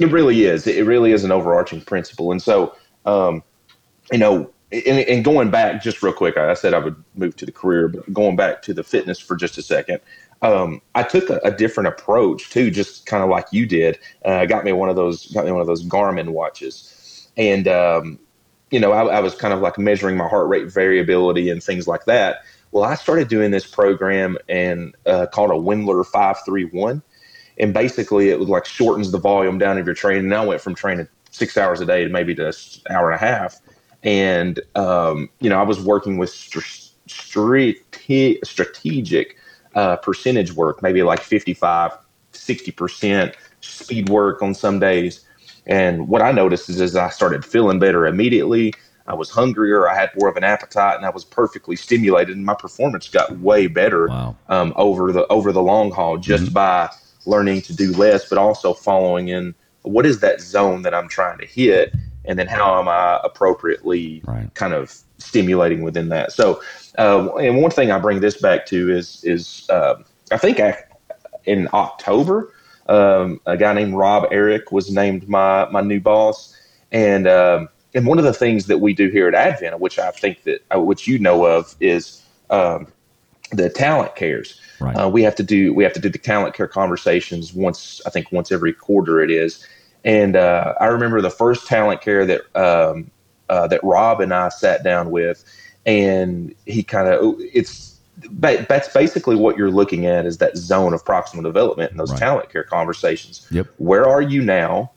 It 0.00 0.10
really 0.10 0.44
is. 0.44 0.66
It 0.66 0.86
really 0.86 1.12
is 1.12 1.24
an 1.24 1.32
overarching 1.32 1.80
principle. 1.80 2.30
And 2.30 2.40
so, 2.40 2.76
um, 3.04 3.42
you 4.12 4.18
know, 4.18 4.50
and, 4.70 4.98
and 4.98 5.24
going 5.24 5.50
back 5.50 5.82
just 5.82 6.02
real 6.02 6.12
quick, 6.12 6.36
I 6.36 6.54
said 6.54 6.74
I 6.74 6.78
would 6.78 6.96
move 7.14 7.36
to 7.36 7.46
the 7.46 7.52
career, 7.52 7.88
but 7.88 8.12
going 8.12 8.36
back 8.36 8.62
to 8.62 8.74
the 8.74 8.84
fitness 8.84 9.18
for 9.18 9.36
just 9.36 9.58
a 9.58 9.62
second, 9.62 10.00
um, 10.42 10.80
I 10.94 11.02
took 11.02 11.30
a, 11.30 11.40
a 11.44 11.50
different 11.50 11.88
approach 11.88 12.50
too, 12.50 12.70
just 12.70 13.06
kind 13.06 13.22
of 13.22 13.30
like 13.30 13.46
you 13.50 13.66
did. 13.66 13.98
Uh, 14.24 14.46
got 14.46 14.64
me 14.64 14.72
one 14.72 14.88
of 14.88 14.96
those, 14.96 15.26
got 15.32 15.44
me 15.44 15.52
one 15.52 15.60
of 15.60 15.66
those 15.66 15.84
Garmin 15.86 16.30
watches, 16.30 17.28
and 17.36 17.66
um, 17.66 18.18
you 18.70 18.78
know, 18.78 18.92
I, 18.92 19.16
I 19.16 19.20
was 19.20 19.34
kind 19.34 19.54
of 19.54 19.60
like 19.60 19.78
measuring 19.78 20.16
my 20.16 20.28
heart 20.28 20.48
rate 20.48 20.70
variability 20.72 21.50
and 21.50 21.62
things 21.62 21.88
like 21.88 22.04
that. 22.04 22.42
Well, 22.70 22.84
I 22.84 22.96
started 22.96 23.28
doing 23.28 23.50
this 23.50 23.66
program 23.66 24.36
and 24.48 24.94
uh, 25.06 25.26
called 25.26 25.50
a 25.50 25.54
Wendler 25.54 26.04
five 26.04 26.36
three 26.44 26.66
one 26.66 27.02
and 27.58 27.74
basically 27.74 28.30
it 28.30 28.38
was 28.38 28.48
like 28.48 28.64
shortens 28.64 29.10
the 29.10 29.18
volume 29.18 29.58
down 29.58 29.78
of 29.78 29.86
your 29.86 29.94
training. 29.94 30.24
And 30.24 30.34
I 30.34 30.44
went 30.44 30.60
from 30.60 30.74
training 30.74 31.08
six 31.30 31.56
hours 31.56 31.80
a 31.80 31.86
day 31.86 32.04
to 32.04 32.10
maybe 32.10 32.34
to 32.36 32.52
hour 32.90 33.10
and 33.10 33.14
a 33.14 33.24
half. 33.24 33.56
And 34.02 34.60
um, 34.74 35.28
you 35.40 35.50
know, 35.50 35.58
I 35.58 35.62
was 35.62 35.80
working 35.80 36.18
with 36.18 36.30
str- 36.30 36.60
strate- 37.06 37.84
strategic 38.44 39.36
uh, 39.74 39.96
percentage 39.96 40.52
work, 40.52 40.82
maybe 40.82 41.02
like 41.02 41.20
55, 41.20 41.92
60% 42.32 43.34
speed 43.60 44.08
work 44.08 44.42
on 44.42 44.54
some 44.54 44.78
days. 44.78 45.24
And 45.66 46.08
what 46.08 46.22
I 46.22 46.32
noticed 46.32 46.68
is 46.70 46.80
as 46.80 46.96
I 46.96 47.10
started 47.10 47.44
feeling 47.44 47.78
better 47.78 48.06
immediately, 48.06 48.72
I 49.06 49.14
was 49.14 49.30
hungrier, 49.30 49.88
I 49.88 49.94
had 49.94 50.10
more 50.18 50.28
of 50.28 50.36
an 50.36 50.44
appetite, 50.44 50.96
and 50.96 51.06
I 51.06 51.10
was 51.10 51.24
perfectly 51.24 51.76
stimulated, 51.76 52.36
and 52.36 52.44
my 52.44 52.54
performance 52.54 53.08
got 53.08 53.38
way 53.38 53.66
better 53.66 54.08
Wow. 54.08 54.36
um, 54.48 54.72
over 54.76 55.12
the 55.12 55.26
over 55.28 55.50
the 55.50 55.62
long 55.62 55.90
haul 55.90 56.18
just 56.18 56.52
by 56.52 56.90
learning 57.26 57.62
to 57.62 57.74
do 57.74 57.92
less, 57.92 58.28
but 58.28 58.38
also 58.38 58.72
following 58.74 59.28
in 59.28 59.54
what 59.82 60.04
is 60.06 60.20
that 60.20 60.40
zone 60.40 60.82
that 60.82 60.94
I'm 60.94 61.08
trying 61.08 61.38
to 61.38 61.46
hit, 61.46 61.94
and 62.28 62.38
then 62.38 62.46
how 62.46 62.78
am 62.78 62.86
I 62.88 63.20
appropriately 63.24 64.22
Right. 64.26 64.54
kind 64.54 64.74
of 64.74 64.96
stimulating 65.18 65.82
within 65.82 66.10
that. 66.10 66.30
So, 66.30 66.62
uh, 66.98 67.34
and 67.36 67.60
one 67.60 67.70
thing 67.70 67.90
I 67.90 67.98
bring 67.98 68.20
this 68.20 68.40
back 68.40 68.66
to 68.66 68.90
is 68.90 69.24
is 69.24 69.66
uh, 69.70 69.94
I 70.30 70.36
think 70.36 70.60
I, 70.60 70.76
in 71.44 71.68
October, 71.72 72.52
um, 72.88 73.40
a 73.46 73.56
guy 73.56 73.72
named 73.72 73.94
Rob 73.94 74.28
Eric 74.30 74.70
was 74.70 74.90
named 74.90 75.28
my 75.28 75.68
my 75.70 75.80
new 75.80 76.00
boss, 76.00 76.54
and 76.92 77.26
um, 77.26 77.68
and 77.94 78.06
one 78.06 78.18
of 78.18 78.24
the 78.24 78.34
things 78.34 78.66
that 78.66 78.78
we 78.78 78.92
do 78.92 79.08
here 79.08 79.26
at 79.26 79.34
Advent, 79.34 79.80
which 79.80 79.98
I 79.98 80.10
think 80.10 80.42
that 80.44 80.62
uh, 80.74 80.80
which 80.80 81.08
you 81.08 81.18
know 81.18 81.46
of, 81.46 81.74
is 81.80 82.22
um, 82.50 82.86
the 83.50 83.70
talent 83.70 84.14
cares. 84.14 84.60
Right. 84.80 84.94
Uh, 84.94 85.08
we 85.08 85.22
have 85.22 85.34
to 85.36 85.42
do 85.42 85.74
we 85.74 85.82
have 85.82 85.94
to 85.94 86.00
do 86.00 86.08
the 86.08 86.18
talent 86.18 86.54
care 86.54 86.68
conversations 86.68 87.52
once 87.52 88.00
I 88.06 88.10
think 88.10 88.30
once 88.30 88.52
every 88.52 88.72
quarter 88.72 89.20
it 89.20 89.30
is, 89.30 89.66
and 90.04 90.36
uh, 90.36 90.74
I 90.80 90.86
remember 90.86 91.20
the 91.20 91.30
first 91.30 91.66
talent 91.66 92.00
care 92.00 92.24
that 92.26 92.42
um, 92.54 93.10
uh, 93.48 93.66
that 93.68 93.82
Rob 93.82 94.20
and 94.20 94.32
I 94.32 94.48
sat 94.48 94.82
down 94.82 95.10
with, 95.10 95.44
and 95.86 96.54
he 96.66 96.82
kind 96.82 97.08
of 97.08 97.36
it's 97.38 98.00
that's 98.32 98.88
basically 98.92 99.36
what 99.36 99.56
you're 99.56 99.70
looking 99.70 100.06
at 100.06 100.26
is 100.26 100.38
that 100.38 100.56
zone 100.56 100.92
of 100.92 101.04
proximal 101.04 101.42
development 101.42 101.90
and 101.92 102.00
those 102.00 102.10
Right. 102.10 102.18
talent 102.18 102.50
care 102.50 102.64
conversations. 102.64 103.46
Yep. 103.50 103.68
Where 103.78 104.08
are 104.08 104.22
you 104.22 104.42
now? 104.42 104.92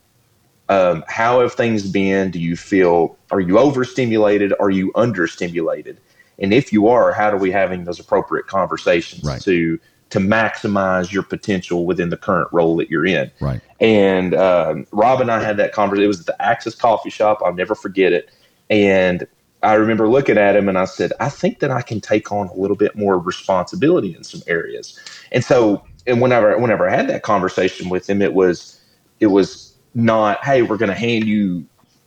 Um, 0.70 1.04
how 1.08 1.42
have 1.42 1.54
things 1.54 1.88
been? 1.88 2.32
Do 2.32 2.40
you 2.40 2.56
feel 2.56 3.18
are 3.32 3.40
you 3.40 3.60
overstimulated? 3.60 4.54
Are 4.60 4.70
you 4.70 4.92
understimulated? 4.94 5.98
And 6.40 6.54
if 6.54 6.74
you 6.74 6.88
are, 6.88 7.12
how 7.12 7.30
do 7.30 7.38
we 7.38 7.52
having 7.52 7.84
those 7.84 8.00
appropriate 8.00 8.48
conversations 8.48 9.24
Right. 9.24 9.42
to 9.42 9.80
to 10.12 10.19
maximize 10.19 11.12
your 11.12 11.24
potential 11.24 11.86
within 11.86 12.10
the 12.10 12.17
current 12.17 12.47
role 12.52 12.76
that 12.78 12.89
you're 12.89 13.06
in? 13.06 13.32
Right. 13.39 13.62
And 13.80 14.36
um, 14.36 14.86
Rob 14.91 15.21
and 15.21 15.32
I 15.32 15.43
had 15.43 15.58
that 15.58 15.74
conversation. 15.74 16.06
It 16.06 16.08
was 16.08 16.19
at 16.21 16.26
the 16.28 16.41
Axis 16.41 16.76
Coffee 16.76 17.10
Shop. 17.10 17.41
I'll 17.43 17.54
never 17.54 17.76
forget 17.76 18.13
it. 18.13 18.30
And 18.69 19.26
I 19.63 19.74
remember 19.74 20.08
looking 20.08 20.38
at 20.38 20.56
him 20.56 20.69
and 20.69 20.78
I 20.78 20.86
said, 20.86 21.13
I 21.19 21.30
think 21.30 21.60
that 21.60 21.71
I 21.71 21.82
can 21.82 22.02
take 22.02 22.32
on 22.32 22.47
a 22.47 22.54
little 22.54 22.76
bit 22.76 22.95
more 22.95 23.19
responsibility 23.19 24.15
in 24.15 24.24
some 24.24 24.41
areas. 24.47 25.00
And 25.32 25.43
so, 25.43 25.84
and 26.08 26.21
whenever 26.21 26.58
whenever 26.58 26.89
I 26.89 26.95
had 26.95 27.08
that 27.10 27.24
conversation 27.24 27.89
with 27.89 28.10
him, 28.10 28.21
it 28.21 28.34
was 28.34 28.80
it 29.19 29.28
was 29.28 29.76
not, 29.93 30.43
hey, 30.43 30.62
we're 30.62 30.78
going 30.78 30.89
to 30.89 30.95
hand 30.95 31.26
you 31.26 31.65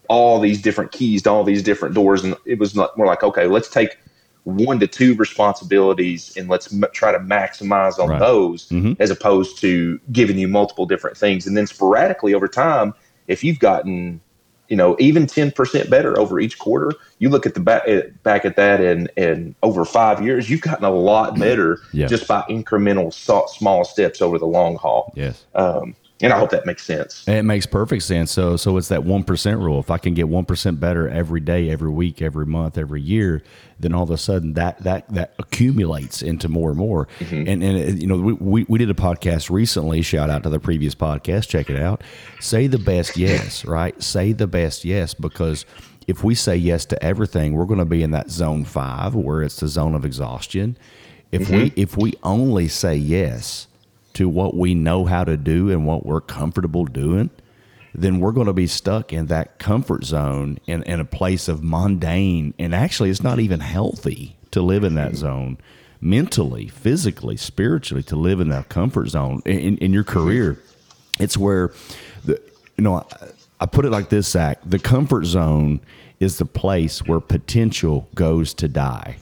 all 0.08 0.40
these 0.40 0.60
different 0.60 0.92
keys 0.92 1.22
to 1.22 1.30
all 1.30 1.44
these 1.44 1.62
different 1.62 1.94
doors, 1.94 2.24
and 2.24 2.36
it 2.44 2.58
was 2.58 2.74
not 2.74 2.96
more 2.96 3.06
like, 3.06 3.22
okay, 3.22 3.46
let's 3.46 3.68
take 3.68 3.96
one 4.44 4.78
to 4.80 4.86
two 4.86 5.14
responsibilities 5.14 6.32
and 6.36 6.48
let's 6.48 6.72
m- 6.72 6.84
try 6.92 7.10
to 7.12 7.18
maximize 7.18 7.98
on 7.98 8.10
Right. 8.10 8.18
those 8.20 8.68
Mhm. 8.68 8.96
as 9.00 9.10
opposed 9.10 9.58
to 9.62 9.98
giving 10.12 10.38
you 10.38 10.48
multiple 10.48 10.84
different 10.86 11.16
things 11.16 11.46
and 11.46 11.56
then 11.56 11.66
sporadically 11.66 12.34
over 12.34 12.46
time 12.46 12.92
if 13.26 13.42
you've 13.42 13.58
gotten 13.58 14.20
you 14.68 14.76
know 14.76 14.96
even 14.98 15.26
10% 15.26 15.88
better 15.90 16.18
over 16.18 16.38
each 16.40 16.58
quarter 16.58 16.90
you 17.18 17.28
look 17.30 17.46
at 17.46 17.54
the 17.54 17.60
back, 17.60 17.84
back 18.22 18.44
at 18.44 18.56
that 18.56 18.80
and 18.80 19.10
and 19.16 19.54
over 19.62 19.84
five 19.84 20.22
years 20.22 20.48
you've 20.50 20.60
gotten 20.62 20.84
a 20.84 20.90
lot 20.90 21.38
better 21.38 21.78
Yeah. 21.92 22.06
just 22.06 22.28
by 22.28 22.42
incremental 22.50 23.12
small 23.48 23.84
steps 23.84 24.20
over 24.20 24.38
the 24.38 24.46
long 24.46 24.76
haul 24.76 25.12
Yes. 25.16 25.44
um, 25.54 25.94
and 26.24 26.32
i 26.32 26.38
hope 26.38 26.50
that 26.50 26.66
makes 26.66 26.84
sense 26.84 27.24
it 27.26 27.44
makes 27.44 27.66
perfect 27.66 28.02
sense. 28.02 28.30
So, 28.30 28.56
so 28.56 28.76
it's 28.76 28.88
that 28.88 29.04
one 29.04 29.24
percent 29.24 29.60
rule. 29.60 29.78
If 29.80 29.90
I 29.90 29.98
can 29.98 30.14
get 30.14 30.28
one 30.28 30.44
percent 30.44 30.80
better 30.80 31.08
every 31.08 31.40
day, 31.40 31.70
every 31.70 31.90
week, 31.90 32.22
every 32.22 32.46
month, 32.46 32.78
every 32.78 33.00
year, 33.00 33.42
then 33.78 33.92
all 33.92 34.04
of 34.04 34.10
a 34.10 34.18
sudden 34.18 34.54
that 34.54 34.78
that 34.84 35.08
that 35.12 35.34
accumulates 35.38 36.22
into 36.22 36.48
more 36.48 36.70
and 36.70 36.78
more. 36.78 37.08
And 37.20 37.62
and 37.62 37.62
uh, 37.62 37.92
you 37.92 38.06
know, 38.06 38.16
we, 38.16 38.32
we 38.34 38.66
we 38.68 38.78
did 38.78 38.90
a 38.90 38.94
podcast 38.94 39.50
recently. 39.50 40.02
Shout 40.02 40.30
out 40.30 40.42
to 40.44 40.48
the 40.48 40.60
previous 40.60 40.94
podcast. 40.94 41.48
Check 41.48 41.70
it 41.70 41.80
out. 41.80 42.02
Say 42.40 42.66
the 42.66 42.78
best 42.78 43.16
yes. 43.16 43.64
Right. 43.64 44.00
Say 44.02 44.32
the 44.32 44.46
best 44.46 44.84
yes 44.84 45.14
because 45.14 45.66
if 46.06 46.22
we 46.22 46.34
say 46.34 46.56
yes 46.56 46.84
to 46.86 47.02
everything, 47.02 47.54
we're 47.54 47.64
going 47.64 47.78
to 47.78 47.84
be 47.84 48.02
in 48.02 48.10
that 48.12 48.30
zone 48.30 48.64
five 48.64 49.14
where 49.14 49.42
it's 49.42 49.60
the 49.60 49.68
zone 49.68 49.94
of 49.94 50.04
exhaustion. 50.04 50.76
If 51.32 51.50
we 51.50 51.72
if 51.74 51.96
we 51.96 52.14
only 52.22 52.68
say 52.68 52.94
yes 52.94 53.66
to 54.14 54.28
what 54.28 54.56
we 54.56 54.74
know 54.74 55.04
how 55.04 55.24
to 55.24 55.36
do 55.36 55.70
and 55.70 55.86
what 55.86 56.06
we're 56.06 56.20
comfortable 56.20 56.84
doing, 56.84 57.30
then 57.94 58.18
we're 58.18 58.32
going 58.32 58.46
to 58.46 58.52
be 58.52 58.66
stuck 58.66 59.12
in 59.12 59.26
that 59.26 59.58
comfort 59.58 60.04
zone 60.04 60.58
in, 60.66 60.82
in 60.84 61.00
a 61.00 61.04
place 61.04 61.46
of 61.48 61.62
mundane. 61.62 62.54
And 62.58 62.74
actually, 62.74 63.10
it's 63.10 63.22
not 63.22 63.38
even 63.38 63.60
healthy 63.60 64.36
to 64.50 64.62
live 64.62 64.84
in 64.84 64.94
that 64.94 65.12
mm-hmm. 65.12 65.16
zone. 65.16 65.58
mentally, 66.00 66.68
physically, 66.68 67.36
spiritually 67.36 68.02
to 68.02 68.14
live 68.14 68.38
in 68.38 68.50
that 68.50 68.68
comfort 68.68 69.08
zone 69.08 69.42
in, 69.46 69.78
in 69.78 69.92
your 69.92 70.04
mm-hmm. 70.04 70.18
career. 70.18 70.58
It's 71.18 71.36
where 71.36 71.72
the 72.24 72.40
you 72.76 72.84
know 72.84 72.96
I, 72.96 73.04
I 73.60 73.66
put 73.66 73.84
it 73.84 73.90
like 73.90 74.10
this, 74.10 74.28
Zach. 74.28 74.58
The 74.66 74.78
comfort 74.78 75.24
zone 75.24 75.80
is 76.20 76.38
the 76.38 76.44
place 76.44 77.00
where 77.00 77.20
potential 77.20 78.08
goes 78.14 78.52
to 78.54 78.68
die. 78.68 79.16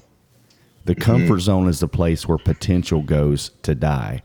The 0.84 0.94
mm-hmm. 0.94 1.02
comfort 1.02 1.40
zone 1.40 1.68
is 1.68 1.80
the 1.80 1.88
place 1.88 2.26
where 2.26 2.38
potential 2.38 3.02
goes 3.02 3.50
to 3.62 3.74
die. 3.74 4.22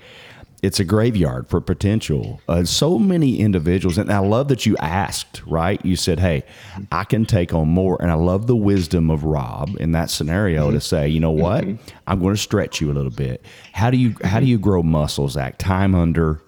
It's 0.64 0.80
a 0.80 0.84
graveyard 0.84 1.48
for 1.48 1.62
potential. 1.62 2.42
Uh, 2.48 2.64
so 2.64 2.98
many 2.98 3.40
individuals, 3.40 3.98
and 4.00 4.12
I 4.12 4.20
love 4.20 4.48
that 4.48 4.66
you 4.66 4.76
asked, 4.78 5.44
right? 5.46 5.84
You 5.86 5.96
said, 5.96 6.20
Hey, 6.20 6.44
I 6.92 7.04
can 7.04 7.26
take 7.26 7.54
on 7.54 7.68
more. 7.68 8.02
And 8.02 8.10
I 8.10 8.16
love 8.16 8.48
the 8.48 8.56
wisdom 8.56 9.12
of 9.12 9.24
Rob 9.24 9.76
in 9.80 9.92
that 9.92 10.10
scenario 10.10 10.72
to 10.72 10.78
mm-hmm. 10.78 10.80
say, 10.80 11.08
you 11.10 11.20
know 11.20 11.32
what? 11.32 11.64
Mm-hmm. 11.64 11.98
I'm 12.08 12.20
going 12.20 12.34
to 12.34 12.42
stretch 12.42 12.82
you 12.82 12.92
a 12.92 12.94
little 12.94 13.12
bit. 13.12 13.46
How 13.74 13.92
do 13.92 13.98
you 13.98 14.16
how 14.24 14.40
do 14.40 14.48
you 14.48 14.58
grow 14.58 14.82
muscles, 14.82 15.34
Zach? 15.34 15.60
Time 15.60 15.94
under 15.94 16.42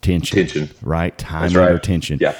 tension. 0.00 0.38
Tension. 0.38 0.70
Right? 0.82 1.16
Time 1.18 1.42
That's 1.42 1.56
under 1.56 1.74
right. 1.74 1.82
tension. 1.82 2.18
Yeah. 2.20 2.36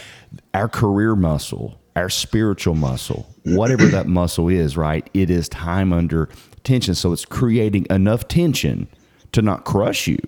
Our 0.54 0.68
career 0.68 1.14
muscle, 1.14 1.78
our 1.96 2.08
spiritual 2.08 2.76
muscle, 2.76 3.26
mm-hmm. 3.44 3.56
whatever 3.56 3.86
that 3.86 4.06
muscle 4.06 4.48
is, 4.48 4.76
right? 4.76 5.08
It 5.12 5.28
is 5.30 5.50
time 5.50 5.92
under 5.92 6.30
tension. 6.62 6.94
So 6.94 7.12
it's 7.12 7.26
creating 7.26 7.86
enough 7.90 8.26
tension 8.26 8.88
to 9.32 9.42
not 9.42 9.64
crush 9.64 10.06
you, 10.06 10.18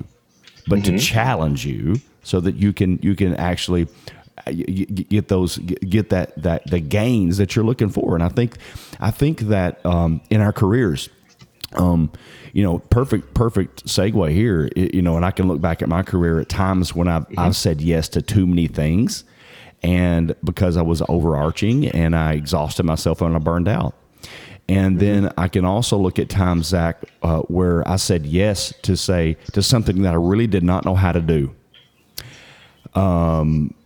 but 0.66 0.84
to 0.84 0.98
challenge 0.98 1.64
you 1.64 1.96
so 2.22 2.40
that 2.40 2.56
you 2.56 2.72
can 2.72 2.98
you 3.02 3.14
can 3.14 3.34
actually 3.36 3.86
uh, 4.46 4.50
get 4.50 5.28
those 5.28 5.58
get 5.58 6.10
that 6.10 6.40
that 6.42 6.66
the 6.66 6.80
gains 6.80 7.38
that 7.38 7.54
you're 7.54 7.64
looking 7.64 7.88
for 7.88 8.14
and 8.14 8.22
i 8.22 8.28
think 8.28 8.56
i 9.00 9.10
think 9.10 9.40
that 9.40 9.84
um, 9.86 10.20
in 10.30 10.40
our 10.40 10.52
careers 10.52 11.08
um, 11.74 12.10
you 12.52 12.62
know, 12.62 12.78
perfect, 12.78 13.34
perfect 13.34 13.84
segue 13.86 14.32
here. 14.32 14.70
You 14.76 15.02
know, 15.02 15.16
and 15.16 15.24
I 15.24 15.30
can 15.30 15.48
look 15.48 15.60
back 15.60 15.82
at 15.82 15.88
my 15.88 16.02
career 16.02 16.40
at 16.40 16.48
times 16.48 16.94
when 16.94 17.08
I've, 17.08 17.26
I've 17.36 17.56
said 17.56 17.80
yes 17.80 18.08
to 18.10 18.22
too 18.22 18.46
many 18.46 18.66
things, 18.66 19.24
and 19.82 20.34
because 20.42 20.76
I 20.76 20.82
was 20.82 21.02
overarching 21.08 21.86
and 21.88 22.16
I 22.16 22.32
exhausted 22.32 22.84
myself 22.84 23.20
and 23.20 23.34
I 23.34 23.38
burned 23.38 23.68
out. 23.68 23.94
And 24.68 24.98
then 24.98 25.32
I 25.38 25.48
can 25.48 25.64
also 25.64 25.96
look 25.98 26.18
at 26.18 26.28
times, 26.28 26.68
Zach, 26.68 27.04
uh, 27.22 27.40
where 27.42 27.86
I 27.88 27.96
said 27.96 28.26
yes 28.26 28.74
to 28.82 28.96
say 28.96 29.36
to 29.52 29.62
something 29.62 30.02
that 30.02 30.12
I 30.12 30.16
really 30.16 30.48
did 30.48 30.64
not 30.64 30.84
know 30.84 30.94
how 30.96 31.12
to 31.12 31.20
do. 31.20 31.54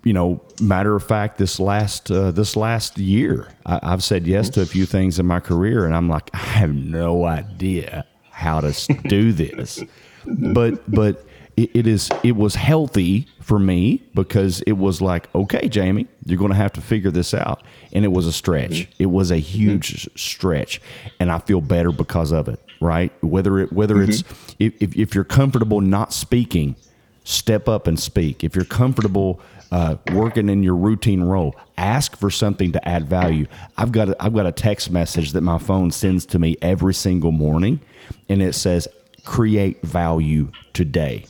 You 0.04 0.14
know, 0.14 0.42
matter 0.60 0.96
of 0.96 1.04
fact, 1.04 1.38
this 1.38 1.60
last 1.60 2.10
uh, 2.10 2.30
this 2.30 2.56
last 2.56 2.98
year, 2.98 3.48
I, 3.66 3.80
I've 3.82 4.02
said 4.02 4.26
yes 4.26 4.48
to 4.50 4.62
a 4.62 4.66
few 4.66 4.86
things 4.86 5.18
in 5.18 5.26
my 5.26 5.40
career, 5.40 5.84
and 5.86 5.94
I'm 5.94 6.08
like, 6.08 6.30
I 6.34 6.38
have 6.38 6.74
no 6.74 7.26
idea 7.26 8.06
how 8.30 8.60
to 8.60 8.72
do 9.08 9.32
this. 9.32 9.82
But 10.26 10.90
but 10.90 11.24
it, 11.62 11.70
it 11.74 11.86
is 11.86 12.10
it 12.22 12.36
was 12.36 12.54
healthy 12.54 13.26
for 13.40 13.58
me 13.58 14.02
because 14.14 14.60
it 14.62 14.72
was 14.72 15.00
like, 15.00 15.32
okay, 15.34 15.68
Jamie, 15.68 16.06
you're 16.24 16.38
going 16.38 16.50
to 16.50 16.56
have 16.56 16.72
to 16.74 16.80
figure 16.80 17.10
this 17.10 17.34
out, 17.34 17.62
and 17.92 18.04
it 18.04 18.08
was 18.08 18.26
a 18.26 18.32
stretch. 18.32 18.70
Mm-hmm. 18.70 19.02
It 19.02 19.06
was 19.06 19.30
a 19.30 19.34
mm-hmm. 19.34 19.58
huge 19.58 19.94
s- 19.94 20.08
stretch, 20.20 20.80
and 21.18 21.30
I 21.30 21.38
feel 21.38 21.60
better 21.60 21.92
because 21.92 22.32
of 22.32 22.48
it. 22.48 22.60
Right? 22.80 23.12
Whether 23.22 23.58
it 23.58 23.72
whether 23.72 24.02
it's 24.02 24.22
mm-hmm. 24.22 24.54
if, 24.58 24.82
if 24.82 24.96
if 24.96 25.14
you're 25.14 25.24
comfortable 25.24 25.80
not 25.80 26.12
speaking 26.12 26.76
step 27.24 27.68
up 27.68 27.86
and 27.86 27.98
speak. 27.98 28.42
If 28.44 28.56
you're 28.56 28.64
comfortable 28.64 29.40
uh, 29.70 29.96
working 30.12 30.48
in 30.48 30.62
your 30.62 30.74
routine 30.74 31.22
role, 31.22 31.54
ask 31.76 32.16
for 32.16 32.30
something 32.30 32.72
to 32.72 32.88
add 32.88 33.08
value. 33.08 33.46
I've 33.76 33.92
got 33.92 34.10
a, 34.10 34.22
I've 34.22 34.34
got 34.34 34.46
a 34.46 34.52
text 34.52 34.90
message 34.90 35.32
that 35.32 35.42
my 35.42 35.58
phone 35.58 35.90
sends 35.90 36.26
to 36.26 36.38
me 36.38 36.56
every 36.60 36.94
single 36.94 37.32
morning, 37.32 37.80
and 38.28 38.42
it 38.42 38.54
says, 38.54 38.88
"Create 39.24 39.80
value 39.82 40.50
today." 40.72 41.26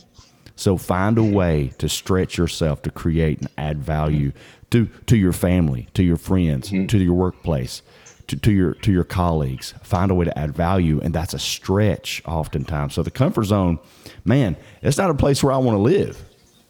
So 0.60 0.76
find 0.76 1.16
a 1.16 1.22
way 1.22 1.72
to 1.78 1.88
stretch 1.88 2.36
yourself 2.36 2.82
to 2.82 2.90
create 2.90 3.38
and 3.38 3.48
add 3.56 3.78
value 3.82 4.32
to 4.70 4.88
to 5.06 5.16
your 5.16 5.32
family, 5.32 5.88
to 5.94 6.02
your 6.02 6.18
friends, 6.18 6.68
to 6.68 6.98
your 6.98 7.14
workplace. 7.14 7.80
To, 8.26 8.36
to 8.36 8.52
your 8.52 8.74
to 8.74 8.92
your 8.92 9.02
colleagues, 9.02 9.74
find 9.82 10.08
a 10.12 10.14
way 10.14 10.24
to 10.26 10.38
add 10.38 10.54
value, 10.54 11.00
and 11.02 11.12
that's 11.12 11.34
a 11.34 11.38
stretch 11.38 12.22
oftentimes. 12.26 12.94
So 12.94 13.02
the 13.02 13.10
comfort 13.10 13.42
zone, 13.46 13.80
man, 14.24 14.56
it's 14.82 14.98
not 14.98 15.10
a 15.10 15.14
place 15.14 15.42
where 15.42 15.52
I 15.52 15.56
want 15.56 15.76
to 15.76 15.82
live. 15.82 16.22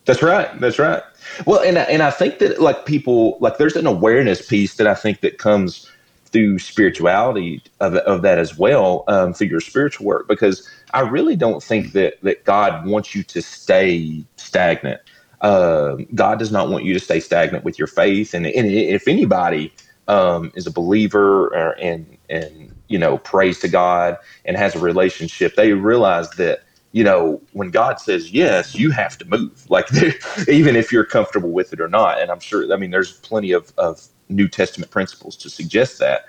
That's 0.06 0.22
right. 0.22 0.48
That's 0.58 0.78
right. 0.78 1.02
Well, 1.44 1.60
and 1.60 1.76
I- 1.78 1.82
and 1.82 2.02
I 2.02 2.10
think 2.12 2.38
that 2.38 2.62
like 2.62 2.86
people 2.86 3.36
like 3.40 3.58
there's 3.58 3.76
an 3.76 3.86
awareness 3.86 4.46
piece 4.46 4.76
that 4.76 4.86
I 4.86 4.94
think 4.94 5.20
that 5.20 5.36
comes 5.36 5.86
through 6.26 6.60
spirituality 6.60 7.60
of, 7.80 7.94
of 7.96 8.22
that 8.22 8.38
as 8.38 8.56
well 8.56 9.04
um, 9.08 9.34
through 9.34 9.48
your 9.48 9.60
spiritual 9.60 10.06
work 10.06 10.28
because 10.28 10.66
I 10.94 11.00
really 11.00 11.36
don't 11.36 11.62
think 11.62 11.92
that 11.92 12.14
that 12.22 12.44
God 12.44 12.86
wants 12.86 13.14
you 13.14 13.22
to 13.24 13.42
stay 13.42 14.24
stagnant. 14.36 15.00
Uh, 15.40 15.96
God 16.14 16.38
does 16.38 16.52
not 16.52 16.70
want 16.70 16.84
you 16.84 16.94
to 16.94 17.00
stay 17.00 17.20
stagnant 17.20 17.64
with 17.64 17.78
your 17.78 17.88
faith, 17.88 18.34
and, 18.34 18.46
and 18.46 18.68
if 18.70 19.08
anybody 19.08 19.72
um, 20.08 20.52
is 20.56 20.66
a 20.66 20.72
believer 20.72 21.48
or, 21.48 21.72
and 21.80 22.18
and 22.30 22.74
you 22.88 22.98
know 22.98 23.18
prays 23.18 23.60
to 23.60 23.68
God 23.68 24.16
and 24.44 24.56
has 24.56 24.74
a 24.76 24.80
relationship, 24.80 25.56
they 25.56 25.72
realize 25.74 26.30
that 26.32 26.60
you 26.92 27.04
know 27.04 27.40
when 27.52 27.70
God 27.70 28.00
says 28.00 28.32
yes, 28.32 28.74
you 28.74 28.90
have 28.90 29.18
to 29.18 29.26
move. 29.26 29.66
Like 29.70 29.88
even 30.48 30.76
if 30.76 30.92
you're 30.92 31.04
comfortable 31.06 31.50
with 31.52 31.72
it 31.72 31.80
or 31.80 31.88
not. 31.88 32.20
And 32.20 32.30
I'm 32.30 32.40
sure. 32.40 32.72
I 32.72 32.76
mean, 32.76 32.90
there's 32.90 33.14
plenty 33.20 33.52
of 33.52 33.72
of 33.78 34.06
New 34.28 34.48
Testament 34.48 34.90
principles 34.92 35.36
to 35.38 35.50
suggest 35.50 35.98
that. 36.00 36.22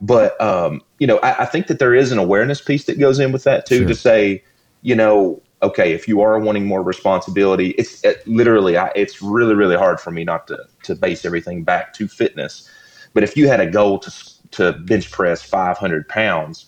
But 0.00 0.40
um, 0.40 0.82
you 0.98 1.06
know, 1.06 1.18
I, 1.18 1.42
I 1.42 1.44
think 1.46 1.68
that 1.68 1.78
there 1.78 1.94
is 1.94 2.12
an 2.12 2.18
awareness 2.18 2.60
piece 2.60 2.84
that 2.84 2.98
goes 2.98 3.18
in 3.18 3.32
with 3.32 3.44
that 3.44 3.66
too. 3.66 3.78
Sure. 3.78 3.88
To 3.88 3.94
say, 3.94 4.44
you 4.82 4.94
know, 4.94 5.42
okay, 5.62 5.92
if 5.92 6.06
you 6.06 6.20
are 6.20 6.38
wanting 6.38 6.66
more 6.66 6.82
responsibility, 6.82 7.70
it's 7.70 8.04
it, 8.04 8.26
literally, 8.26 8.76
I, 8.76 8.92
it's 8.94 9.22
really, 9.22 9.54
really 9.54 9.76
hard 9.76 10.00
for 10.00 10.10
me 10.10 10.24
not 10.24 10.46
to 10.48 10.58
to 10.84 10.94
base 10.94 11.24
everything 11.24 11.64
back 11.64 11.94
to 11.94 12.08
fitness. 12.08 12.70
But 13.14 13.24
if 13.24 13.36
you 13.36 13.48
had 13.48 13.60
a 13.60 13.66
goal 13.70 13.98
to 14.00 14.12
to 14.52 14.72
bench 14.72 15.10
press 15.10 15.42
500 15.42 16.08
pounds, 16.08 16.66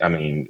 I 0.00 0.08
mean, 0.08 0.48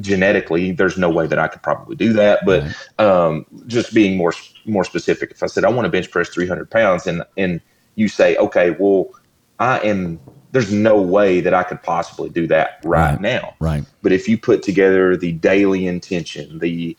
genetically, 0.00 0.72
there's 0.72 0.96
no 0.96 1.10
way 1.10 1.26
that 1.26 1.38
I 1.38 1.48
could 1.48 1.62
probably 1.62 1.96
do 1.96 2.12
that. 2.14 2.44
But 2.46 2.62
um, 2.98 3.46
just 3.66 3.94
being 3.94 4.16
more 4.16 4.32
more 4.64 4.84
specific, 4.84 5.30
if 5.32 5.42
I 5.42 5.46
said 5.46 5.64
I 5.64 5.70
want 5.70 5.86
to 5.86 5.90
bench 5.90 6.10
press 6.10 6.28
300 6.28 6.70
pounds, 6.70 7.06
and 7.06 7.22
and 7.36 7.60
you 7.96 8.08
say, 8.08 8.36
okay, 8.36 8.70
well, 8.70 9.10
I 9.58 9.78
am. 9.80 10.20
There's 10.56 10.72
no 10.72 10.98
way 11.02 11.42
that 11.42 11.52
I 11.52 11.64
could 11.64 11.82
possibly 11.82 12.30
do 12.30 12.46
that 12.46 12.78
right, 12.82 13.10
Right. 13.10 13.20
now. 13.20 13.54
Right. 13.60 13.84
But 14.00 14.12
if 14.12 14.26
you 14.26 14.38
put 14.38 14.62
together 14.62 15.14
the 15.14 15.32
daily 15.32 15.86
intention, 15.86 16.60
the 16.60 16.96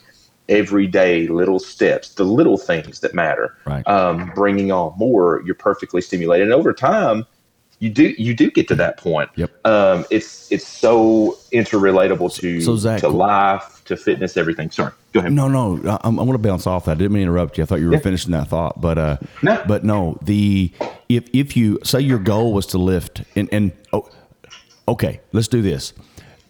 everyday 0.48 1.26
little 1.28 1.58
steps, 1.58 2.10
the 2.14 2.24
little 2.24 2.60
things 2.60 3.00
that 3.00 3.16
matter, 3.16 3.56
Right. 3.66 3.86
um, 3.88 4.32
bringing 4.36 4.72
on 4.72 4.94
more, 4.96 5.42
you're 5.44 5.56
perfectly 5.56 6.02
stimulated. 6.02 6.46
And 6.46 6.54
over 6.54 6.72
time, 6.72 7.26
you 7.80 7.90
do 7.90 8.14
you 8.20 8.36
do 8.36 8.52
get 8.52 8.68
to 8.68 8.76
that 8.76 8.98
point. 8.98 9.32
Yep. 9.36 9.52
Um, 9.66 10.06
it's 10.12 10.52
it's 10.52 10.68
so 10.68 11.36
interrelatable 11.52 12.32
to 12.36 12.62
So, 12.62 12.76
Zach- 12.76 13.00
to 13.02 13.10
life, 13.10 13.82
to 13.86 13.98
fitness, 13.98 14.38
everything. 14.38 14.70
Sorry, 14.70 14.92
go 15.18 15.28
ahead. 15.28 15.34
No, 15.34 15.48
no, 15.48 15.80
I- 15.90 16.00
I'm, 16.04 16.16
going 16.16 16.32
to 16.32 16.38
bounce 16.38 16.68
off 16.68 16.86
that. 16.86 16.92
I 16.92 16.96
didn't 16.96 17.12
mean 17.14 17.22
to 17.26 17.32
interrupt 17.32 17.58
you. 17.58 17.64
I 17.64 17.68
thought 17.68 17.80
you 17.80 17.88
were 17.88 17.94
Yeah. 17.94 18.00
finishing 18.00 18.32
that 18.32 18.48
thought, 18.48 18.80
but 18.82 18.98
uh, 18.98 19.18
No. 19.42 19.64
but 19.68 19.84
no. 19.84 20.18
The 20.22 20.72
if 21.10 21.26
if 21.34 21.56
you 21.58 21.80
say 21.84 22.00
your 22.02 22.20
goal 22.20 22.54
was 22.54 22.66
to 22.68 22.78
lift 22.78 23.24
and 23.36 23.48
and 23.52 23.72
oh, 23.94 24.10
okay, 24.88 25.22
let's 25.34 25.48
do 25.48 25.62
this. 25.62 25.94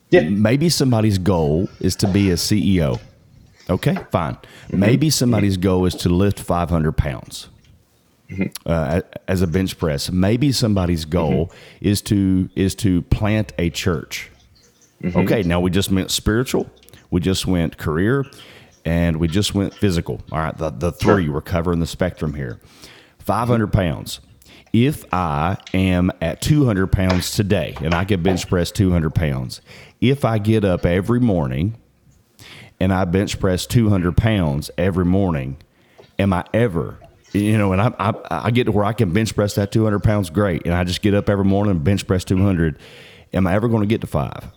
Yeah. 0.09 0.29
Maybe 0.29 0.69
somebody's 0.69 1.17
goal 1.17 1.67
is 1.79 1.95
to 1.97 2.07
be 2.07 2.31
a 2.31 2.35
CEO. 2.35 2.99
Okay, 3.69 3.97
fine. 4.11 4.37
Maybe 4.71 5.09
somebody's 5.09 5.57
goal 5.57 5.85
is 5.85 5.93
to 5.95 6.09
lift 6.09 6.39
500 6.39 6.93
pounds 6.93 7.49
uh, 8.65 9.01
as 9.27 9.41
a 9.41 9.47
bench 9.47 9.77
press. 9.77 10.09
Maybe 10.09 10.53
somebody's 10.53 11.03
goal 11.05 11.51
is 11.81 12.01
to 12.03 12.49
is 12.55 12.75
to 12.75 13.01
plant 13.03 13.51
a 13.57 13.69
church. 13.69 14.29
Okay, 15.15 15.43
now 15.43 15.59
we 15.59 15.69
just 15.69 15.91
went 15.91 16.09
spiritual, 16.09 16.69
we 17.11 17.19
just 17.21 17.45
went 17.45 17.77
career, 17.77 18.25
and 18.87 19.17
we 19.17 19.27
just 19.27 19.53
went 19.53 19.73
physical. 19.73 20.21
All 20.31 20.39
right, 20.39 20.57
the, 20.57 20.69
the 20.69 20.93
three 20.93 21.27
we're 21.27 21.41
covering 21.41 21.81
the 21.81 21.85
spectrum 21.85 22.33
here. 22.33 22.61
500 23.19 23.73
pounds. 23.73 24.21
If 24.71 25.03
I 25.13 25.57
am 25.73 26.09
at 26.21 26.39
200 26.41 26.87
pounds 26.87 27.31
today 27.31 27.75
and 27.81 27.93
I 27.93 28.05
can 28.05 28.23
bench 28.23 28.47
press 28.47 28.71
200 28.71 29.13
pounds, 29.13 29.59
if 29.99 30.23
I 30.23 30.37
get 30.37 30.63
up 30.63 30.85
every 30.85 31.19
morning 31.19 31.75
and 32.79 32.93
I 32.93 33.03
bench 33.03 33.41
press 33.41 33.65
200 33.65 34.15
pounds 34.15 34.71
every 34.77 35.05
morning, 35.05 35.57
am 36.17 36.31
I 36.31 36.45
ever, 36.53 36.97
you 37.33 37.57
know, 37.57 37.73
and 37.73 37.81
I, 37.81 37.93
I, 37.99 38.13
I 38.29 38.51
get 38.51 38.65
to 38.65 38.71
where 38.71 38.85
I 38.85 38.93
can 38.93 39.11
bench 39.11 39.35
press 39.35 39.55
that 39.55 39.73
200 39.73 39.99
pounds, 39.99 40.29
great. 40.29 40.65
And 40.65 40.73
I 40.73 40.85
just 40.85 41.01
get 41.01 41.13
up 41.13 41.29
every 41.29 41.45
morning 41.45 41.71
and 41.71 41.83
bench 41.83 42.07
press 42.07 42.23
200. 42.23 42.79
Am 43.33 43.47
I 43.47 43.53
ever 43.53 43.67
going 43.67 43.81
to 43.81 43.87
get 43.87 43.99
to 43.99 44.07
five? 44.07 44.49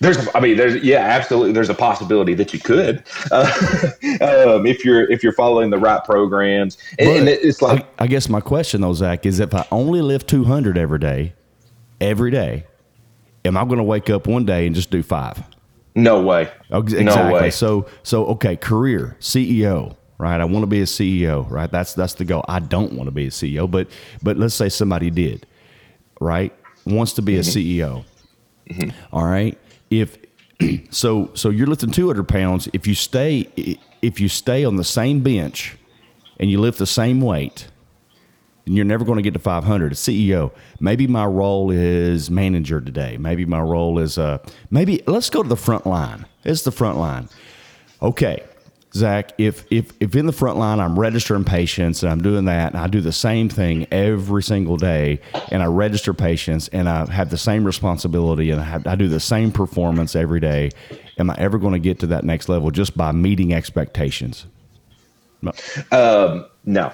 There's, 0.00 0.28
I 0.34 0.40
mean, 0.40 0.56
there's, 0.56 0.82
yeah, 0.82 0.98
absolutely. 0.98 1.52
There's 1.52 1.70
a 1.70 1.74
possibility 1.74 2.34
that 2.34 2.52
you 2.52 2.60
could, 2.60 3.04
uh, 3.30 3.44
um, 4.20 4.66
if 4.66 4.84
you're 4.84 5.10
if 5.10 5.22
you're 5.22 5.32
following 5.32 5.70
the 5.70 5.78
right 5.78 6.02
programs. 6.04 6.78
And, 6.98 7.08
and 7.08 7.28
it's 7.28 7.62
like, 7.62 7.86
I, 7.98 8.04
I 8.04 8.06
guess 8.06 8.28
my 8.28 8.40
question 8.40 8.80
though, 8.80 8.94
Zach, 8.94 9.26
is 9.26 9.40
if 9.40 9.54
I 9.54 9.66
only 9.70 10.02
lift 10.02 10.28
200 10.28 10.78
every 10.78 10.98
day, 10.98 11.34
every 12.00 12.30
day, 12.30 12.66
am 13.44 13.56
I 13.56 13.64
going 13.64 13.78
to 13.78 13.84
wake 13.84 14.10
up 14.10 14.26
one 14.26 14.44
day 14.44 14.66
and 14.66 14.74
just 14.74 14.90
do 14.90 15.02
five? 15.02 15.42
No 15.94 16.22
way. 16.22 16.50
Exactly. 16.70 17.04
No 17.04 17.32
way. 17.32 17.50
So 17.50 17.86
so 18.02 18.26
okay, 18.26 18.56
career 18.56 19.16
CEO, 19.20 19.96
right? 20.18 20.40
I 20.40 20.44
want 20.44 20.64
to 20.64 20.66
be 20.66 20.80
a 20.80 20.86
CEO, 20.86 21.48
right? 21.48 21.70
That's 21.70 21.94
that's 21.94 22.14
the 22.14 22.24
goal. 22.24 22.44
I 22.48 22.58
don't 22.58 22.94
want 22.94 23.06
to 23.06 23.12
be 23.12 23.26
a 23.26 23.30
CEO, 23.30 23.70
but 23.70 23.88
but 24.22 24.36
let's 24.36 24.54
say 24.54 24.68
somebody 24.68 25.10
did, 25.10 25.46
right? 26.20 26.52
Wants 26.84 27.12
to 27.14 27.22
be 27.22 27.36
a 27.36 27.40
CEO. 27.40 28.04
All 29.12 29.24
right. 29.24 29.58
If 30.00 30.18
so 30.90 31.30
so 31.34 31.50
you're 31.50 31.66
lifting 31.66 31.90
200 31.90 32.24
pounds. 32.24 32.68
If 32.72 32.86
you 32.86 32.94
stay 32.94 33.78
if 34.02 34.20
you 34.20 34.28
stay 34.28 34.64
on 34.64 34.76
the 34.76 34.84
same 34.84 35.20
bench 35.22 35.76
and 36.38 36.50
you 36.50 36.60
lift 36.60 36.78
the 36.78 36.86
same 36.86 37.20
weight, 37.20 37.68
and 38.66 38.74
you're 38.74 38.84
never 38.84 39.04
going 39.04 39.16
to 39.16 39.22
get 39.22 39.34
to 39.34 39.38
500 39.38 39.92
as 39.92 39.98
ceo 39.98 40.50
maybe 40.80 41.06
my 41.06 41.26
role 41.26 41.70
is 41.70 42.30
manager 42.30 42.80
today. 42.80 43.16
Maybe 43.18 43.44
my 43.44 43.60
role 43.60 43.98
is 43.98 44.18
uh 44.18 44.38
maybe 44.70 45.02
let's 45.06 45.30
go 45.30 45.42
to 45.42 45.48
the 45.48 45.56
front 45.56 45.86
line. 45.86 46.26
It's 46.44 46.62
the 46.62 46.72
front 46.72 46.98
line. 46.98 47.28
Okay 48.02 48.42
zach 48.94 49.32
if 49.38 49.64
if 49.70 49.92
if 50.00 50.14
in 50.14 50.24
the 50.26 50.32
front 50.32 50.56
line 50.56 50.78
i'm 50.78 50.96
registering 50.98 51.42
patients 51.44 52.02
and 52.04 52.12
i'm 52.12 52.22
doing 52.22 52.44
that 52.44 52.72
and 52.72 52.80
i 52.80 52.86
do 52.86 53.00
the 53.00 53.10
same 53.12 53.48
thing 53.48 53.86
every 53.90 54.42
single 54.42 54.76
day 54.76 55.20
and 55.50 55.62
i 55.62 55.66
register 55.66 56.14
patients 56.14 56.68
and 56.68 56.88
i 56.88 57.04
have 57.10 57.28
the 57.28 57.36
same 57.36 57.64
responsibility 57.64 58.50
and 58.50 58.60
i, 58.60 58.64
have, 58.64 58.86
I 58.86 58.94
do 58.94 59.08
the 59.08 59.18
same 59.18 59.50
performance 59.50 60.14
every 60.14 60.38
day 60.38 60.70
am 61.18 61.28
i 61.28 61.34
ever 61.38 61.58
going 61.58 61.72
to 61.72 61.80
get 61.80 61.98
to 62.00 62.06
that 62.08 62.22
next 62.24 62.48
level 62.48 62.70
just 62.70 62.96
by 62.96 63.10
meeting 63.12 63.52
expectations 63.52 64.46
no. 65.42 65.52
Um, 65.92 66.46
no. 66.64 66.90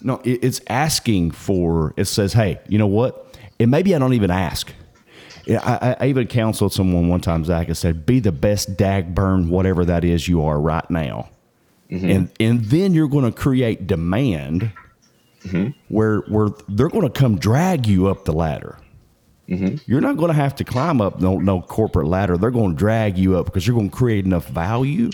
No, 0.00 0.20
it- 0.24 0.42
it's 0.42 0.60
asking 0.68 1.30
for. 1.30 1.94
It 1.96 2.06
says, 2.06 2.32
"Hey, 2.32 2.58
you 2.68 2.76
know 2.76 2.88
what?" 2.88 3.36
And 3.60 3.70
maybe 3.70 3.94
I 3.94 4.00
don't 4.00 4.14
even 4.14 4.32
ask. 4.32 4.72
I, 5.48 5.54
I- 5.56 5.96
I 6.00 6.06
even 6.08 6.26
counseled 6.26 6.72
someone 6.72 7.06
one 7.08 7.20
time, 7.20 7.44
Zach. 7.44 7.70
I 7.70 7.74
said, 7.74 8.04
"Be 8.04 8.18
the 8.18 8.32
best 8.32 8.76
dag 8.76 9.14
burn, 9.14 9.48
whatever 9.50 9.84
that 9.84 10.02
is 10.02 10.26
you 10.26 10.42
are 10.44 10.58
right 10.60 10.90
now," 10.90 11.28
Mm-hmm. 11.92 12.10
and 12.10 12.30
and 12.40 12.64
then 12.64 12.94
you're 12.94 13.08
going 13.08 13.26
to 13.26 13.32
create 13.32 13.86
demand 13.86 14.72
mm-hmm. 15.44 15.70
where 15.88 16.20
where 16.20 16.48
they're 16.66 16.88
going 16.88 17.06
to 17.06 17.10
come 17.10 17.36
drag 17.36 17.86
you 17.86 18.08
up 18.08 18.24
the 18.24 18.32
ladder. 18.32 18.78
Mm-hmm. 19.46 19.76
You're 19.84 20.00
not 20.00 20.16
going 20.16 20.28
to 20.28 20.34
have 20.34 20.54
to 20.56 20.64
climb 20.64 21.02
up 21.02 21.20
no, 21.20 21.38
no 21.38 21.60
corporate 21.60 22.06
ladder. 22.06 22.38
They're 22.38 22.50
going 22.50 22.70
to 22.70 22.78
drag 22.78 23.18
you 23.18 23.36
up 23.36 23.44
because 23.46 23.66
you're 23.66 23.76
going 23.76 23.90
to 23.90 23.96
create 23.96 24.24
enough 24.24 24.46
value 24.46 25.10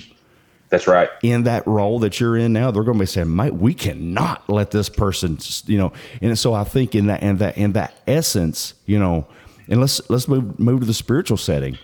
That's 0.68 0.86
right. 0.86 1.08
in 1.22 1.44
that 1.44 1.66
role 1.66 1.98
that 2.00 2.20
you're 2.20 2.36
in 2.36 2.52
now, 2.52 2.70
they're 2.70 2.84
going 2.84 2.98
to 2.98 3.02
be 3.02 3.06
saying, 3.06 3.34
"Mate, 3.34 3.54
we 3.54 3.74
cannot 3.74 4.48
let 4.48 4.70
this 4.70 4.88
person," 4.88 5.38
you 5.66 5.78
know. 5.78 5.92
And 6.20 6.38
so 6.38 6.54
I 6.54 6.62
think 6.62 6.94
in 6.94 7.06
that 7.06 7.22
in 7.24 7.38
that 7.38 7.58
in 7.58 7.72
that 7.72 7.94
essence, 8.06 8.74
you 8.86 9.00
know, 9.00 9.26
and 9.66 9.80
let's 9.80 10.08
let's 10.08 10.28
move 10.28 10.60
move 10.60 10.80
to 10.80 10.86
the 10.86 10.94
spiritual 10.94 11.38
setting. 11.38 11.76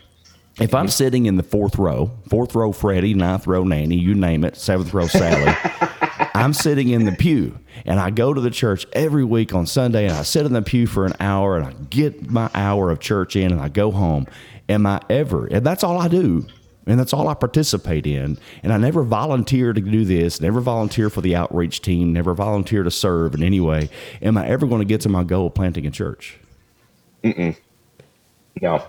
If 0.61 0.73
I'm 0.73 0.89
sitting 0.89 1.27
in 1.27 1.37
the 1.37 1.43
fourth 1.43 1.77
row, 1.77 2.13
fourth 2.29 2.55
row 2.55 2.71
Freddie, 2.71 3.15
ninth 3.15 3.47
row 3.47 3.65
Nanny, 3.65 3.97
you 3.97 4.15
name 4.15 4.45
it, 4.45 4.57
seventh 4.57 4.95
row 4.95 5.09
Sally, 5.09 5.53
I'm 6.35 6.53
sitting 6.53 6.91
in 6.91 7.05
the 7.05 7.13
pew 7.13 7.59
and 7.85 7.99
I 7.99 8.11
go 8.11 8.33
to 8.33 8.41
the 8.41 8.51
church 8.51 8.87
every 8.93 9.25
week 9.25 9.53
on 9.53 9.67
Sunday 9.67 10.05
and 10.07 10.15
I 10.15 10.23
sit 10.23 10.47
in 10.47 10.53
the 10.53 10.63
pew 10.63 10.87
for 10.87 11.07
an 11.07 11.15
hour 11.19 11.57
and 11.57 11.67
I 11.67 11.73
get 11.91 12.31
my 12.31 12.51
hour 12.55 12.91
of 12.91 13.01
church 13.01 13.35
in 13.35 13.51
and 13.51 13.61
I 13.61 13.69
go 13.69 13.91
home. 13.91 14.27
Am 14.69 14.87
I 14.87 15.01
ever, 15.11 15.47
and 15.47 15.67
that's 15.67 15.85
all 15.85 16.01
I 16.01 16.09
do, 16.09 16.47
and 16.87 16.99
that's 16.99 17.13
all 17.13 17.29
I 17.29 17.35
participate 17.35 18.07
in. 18.07 18.39
And 18.63 18.73
I 18.73 18.79
never 18.79 19.03
volunteer 19.03 19.75
to 19.75 19.81
do 19.81 20.05
this, 20.07 20.41
never 20.41 20.61
volunteer 20.61 21.11
for 21.11 21.21
the 21.21 21.37
outreach 21.37 21.83
team, 21.83 22.15
never 22.15 22.33
volunteer 22.33 22.83
to 22.83 22.91
serve 22.91 23.35
in 23.35 23.43
any 23.43 23.61
way. 23.61 23.91
Am 24.23 24.39
I 24.39 24.47
ever 24.47 24.67
going 24.67 24.81
to 24.81 24.87
get 24.87 25.03
to 25.03 25.11
my 25.11 25.23
goal 25.23 25.49
of 25.49 25.55
planting 25.55 25.87
a 25.87 25.91
church? 25.91 26.39
No. 28.63 28.87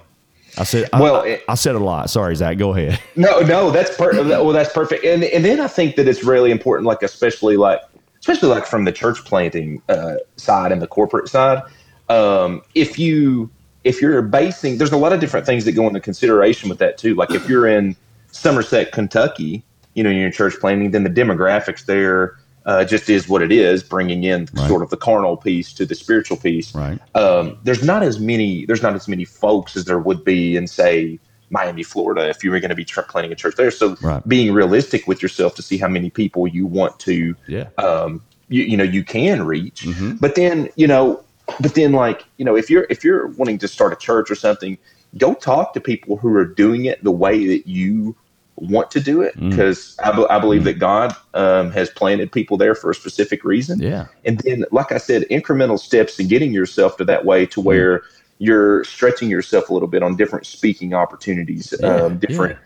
I 0.57 0.63
said, 0.63 0.89
Well, 0.93 1.21
I, 1.21 1.41
I 1.47 1.55
said 1.55 1.75
a 1.75 1.79
lot. 1.79 2.09
Sorry, 2.09 2.35
Zach. 2.35 2.57
Go 2.57 2.73
ahead. 2.73 2.99
No, 3.17 3.39
no, 3.39 3.71
that's 3.71 3.95
per- 3.95 4.13
well, 4.13 4.51
that's 4.51 4.73
perfect. 4.73 5.05
And 5.05 5.23
and 5.23 5.45
then 5.45 5.61
I 5.61 5.67
think 5.67 5.95
that 5.95 6.07
it's 6.07 6.23
really 6.23 6.51
important, 6.51 6.85
like 6.85 7.01
especially 7.01 7.55
like 7.55 7.79
especially 8.19 8.49
like 8.49 8.65
from 8.65 8.83
the 8.83 8.91
church 8.91 9.23
planting 9.23 9.81
uh, 9.87 10.15
side 10.35 10.71
and 10.71 10.81
the 10.81 10.87
corporate 10.87 11.29
side. 11.29 11.61
Um, 12.09 12.61
if 12.73 12.99
you 12.99 13.49
if 13.85 14.01
you're 14.01 14.21
basing, 14.21 14.77
there's 14.77 14.91
a 14.91 14.97
lot 14.97 15.13
of 15.13 15.19
different 15.19 15.45
things 15.45 15.63
that 15.65 15.73
go 15.73 15.87
into 15.87 15.99
consideration 16.01 16.67
with 16.69 16.79
that 16.79 16.97
too. 16.97 17.15
Like 17.15 17.31
if 17.31 17.47
you're 17.47 17.67
in 17.67 17.95
Somerset, 18.31 18.91
Kentucky, 18.91 19.63
you 19.93 20.03
know, 20.03 20.09
you're 20.09 20.25
in 20.25 20.31
church 20.31 20.55
planting, 20.59 20.91
then 20.91 21.03
the 21.03 21.09
demographics 21.09 21.85
there 21.85 22.35
uh, 22.65 22.83
just 22.83 23.09
is 23.09 23.29
what 23.29 23.41
it 23.41 23.51
is, 23.51 23.83
bringing 23.83 24.23
in 24.23 24.47
Right. 24.53 24.67
sort 24.67 24.81
of 24.81 24.89
the 24.89 24.97
carnal 24.97 25.37
piece 25.37 25.71
to 25.73 25.85
the 25.85 25.95
spiritual 25.95 26.37
piece 26.37 26.73
Right. 26.73 26.99
um, 27.13 27.57
there's 27.63 27.83
not 27.83 28.01
as 28.03 28.19
many 28.19 28.65
there's 28.65 28.81
not 28.81 28.95
as 28.95 29.07
many 29.07 29.25
folks 29.25 29.75
as 29.77 29.85
there 29.85 29.99
would 29.99 30.23
be 30.23 30.55
in 30.55 30.67
say 30.67 31.19
Miami, 31.51 31.83
Florida, 31.83 32.27
if 32.27 32.43
you 32.43 32.49
were 32.49 32.59
going 32.59 32.69
to 32.69 32.75
be 32.75 32.83
tr- 32.83 33.01
planning 33.01 33.31
a 33.31 33.35
church 33.35 33.55
there. 33.55 33.69
So 33.69 33.95
Right. 34.01 34.27
being 34.27 34.51
realistic 34.51 35.07
with 35.07 35.21
yourself 35.21 35.53
to 35.55 35.61
see 35.61 35.77
how 35.77 35.87
many 35.87 36.09
people 36.09 36.47
you 36.47 36.65
want 36.65 36.99
to, 37.01 37.35
Yeah. 37.47 37.67
um, 37.77 38.21
you, 38.49 38.63
you 38.63 38.75
know, 38.75 38.83
you 38.83 39.03
can 39.03 39.45
reach. 39.45 39.83
Mhm. 39.85 40.19
But 40.19 40.33
then, 40.33 40.69
you 40.75 40.87
know, 40.87 41.21
but 41.59 41.75
then 41.75 41.91
like, 41.91 42.25
you 42.37 42.45
know, 42.45 42.55
if 42.55 42.71
you're, 42.71 42.87
if 42.89 43.03
you're 43.03 43.27
wanting 43.27 43.59
to 43.59 43.67
start 43.67 43.93
a 43.93 43.95
church 43.95 44.31
or 44.31 44.35
something, 44.35 44.79
go 45.19 45.35
talk 45.35 45.73
to 45.75 45.79
people 45.79 46.17
who 46.17 46.35
are 46.35 46.45
doing 46.45 46.85
it 46.85 47.03
the 47.03 47.11
way 47.11 47.45
that 47.45 47.67
you 47.67 48.15
want 48.57 48.89
to 48.91 48.99
do 48.99 49.21
it. 49.21 49.35
Mm. 49.37 49.49
Because 49.49 49.97
I, 50.03 50.11
be- 50.11 50.27
I 50.29 50.39
believe 50.39 50.63
that 50.63 50.79
God 50.79 51.15
um, 51.33 51.71
has 51.71 51.89
planted 51.89 52.31
people 52.31 52.57
there 52.57 52.75
for 52.75 52.89
a 52.89 52.95
specific 52.95 53.43
reason. 53.43 53.79
Yeah. 53.79 54.07
And 54.23 54.39
then, 54.39 54.65
like 54.71 54.91
I 54.91 54.97
said, 54.97 55.23
incremental 55.29 55.79
steps 55.79 56.19
in 56.19 56.27
getting 56.27 56.53
yourself 56.53 56.97
to 56.97 57.05
that 57.05 57.25
way 57.25 57.45
to 57.47 57.61
where 57.61 58.03
you're 58.37 58.83
stretching 58.83 59.29
yourself 59.29 59.69
a 59.69 59.73
little 59.73 59.87
bit 59.87 60.03
on 60.03 60.15
different 60.15 60.45
speaking 60.45 60.93
opportunities, 60.93 61.73
Yeah, 61.79 61.95
um, 61.95 62.17
different 62.17 62.57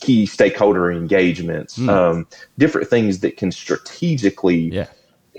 key 0.00 0.26
stakeholder 0.26 0.90
engagements, 0.90 1.78
Mm. 1.78 1.88
um, 1.90 2.26
different 2.58 2.88
things 2.88 3.20
that 3.20 3.36
can 3.36 3.52
strategically, 3.52 4.70
Yeah. 4.72 4.86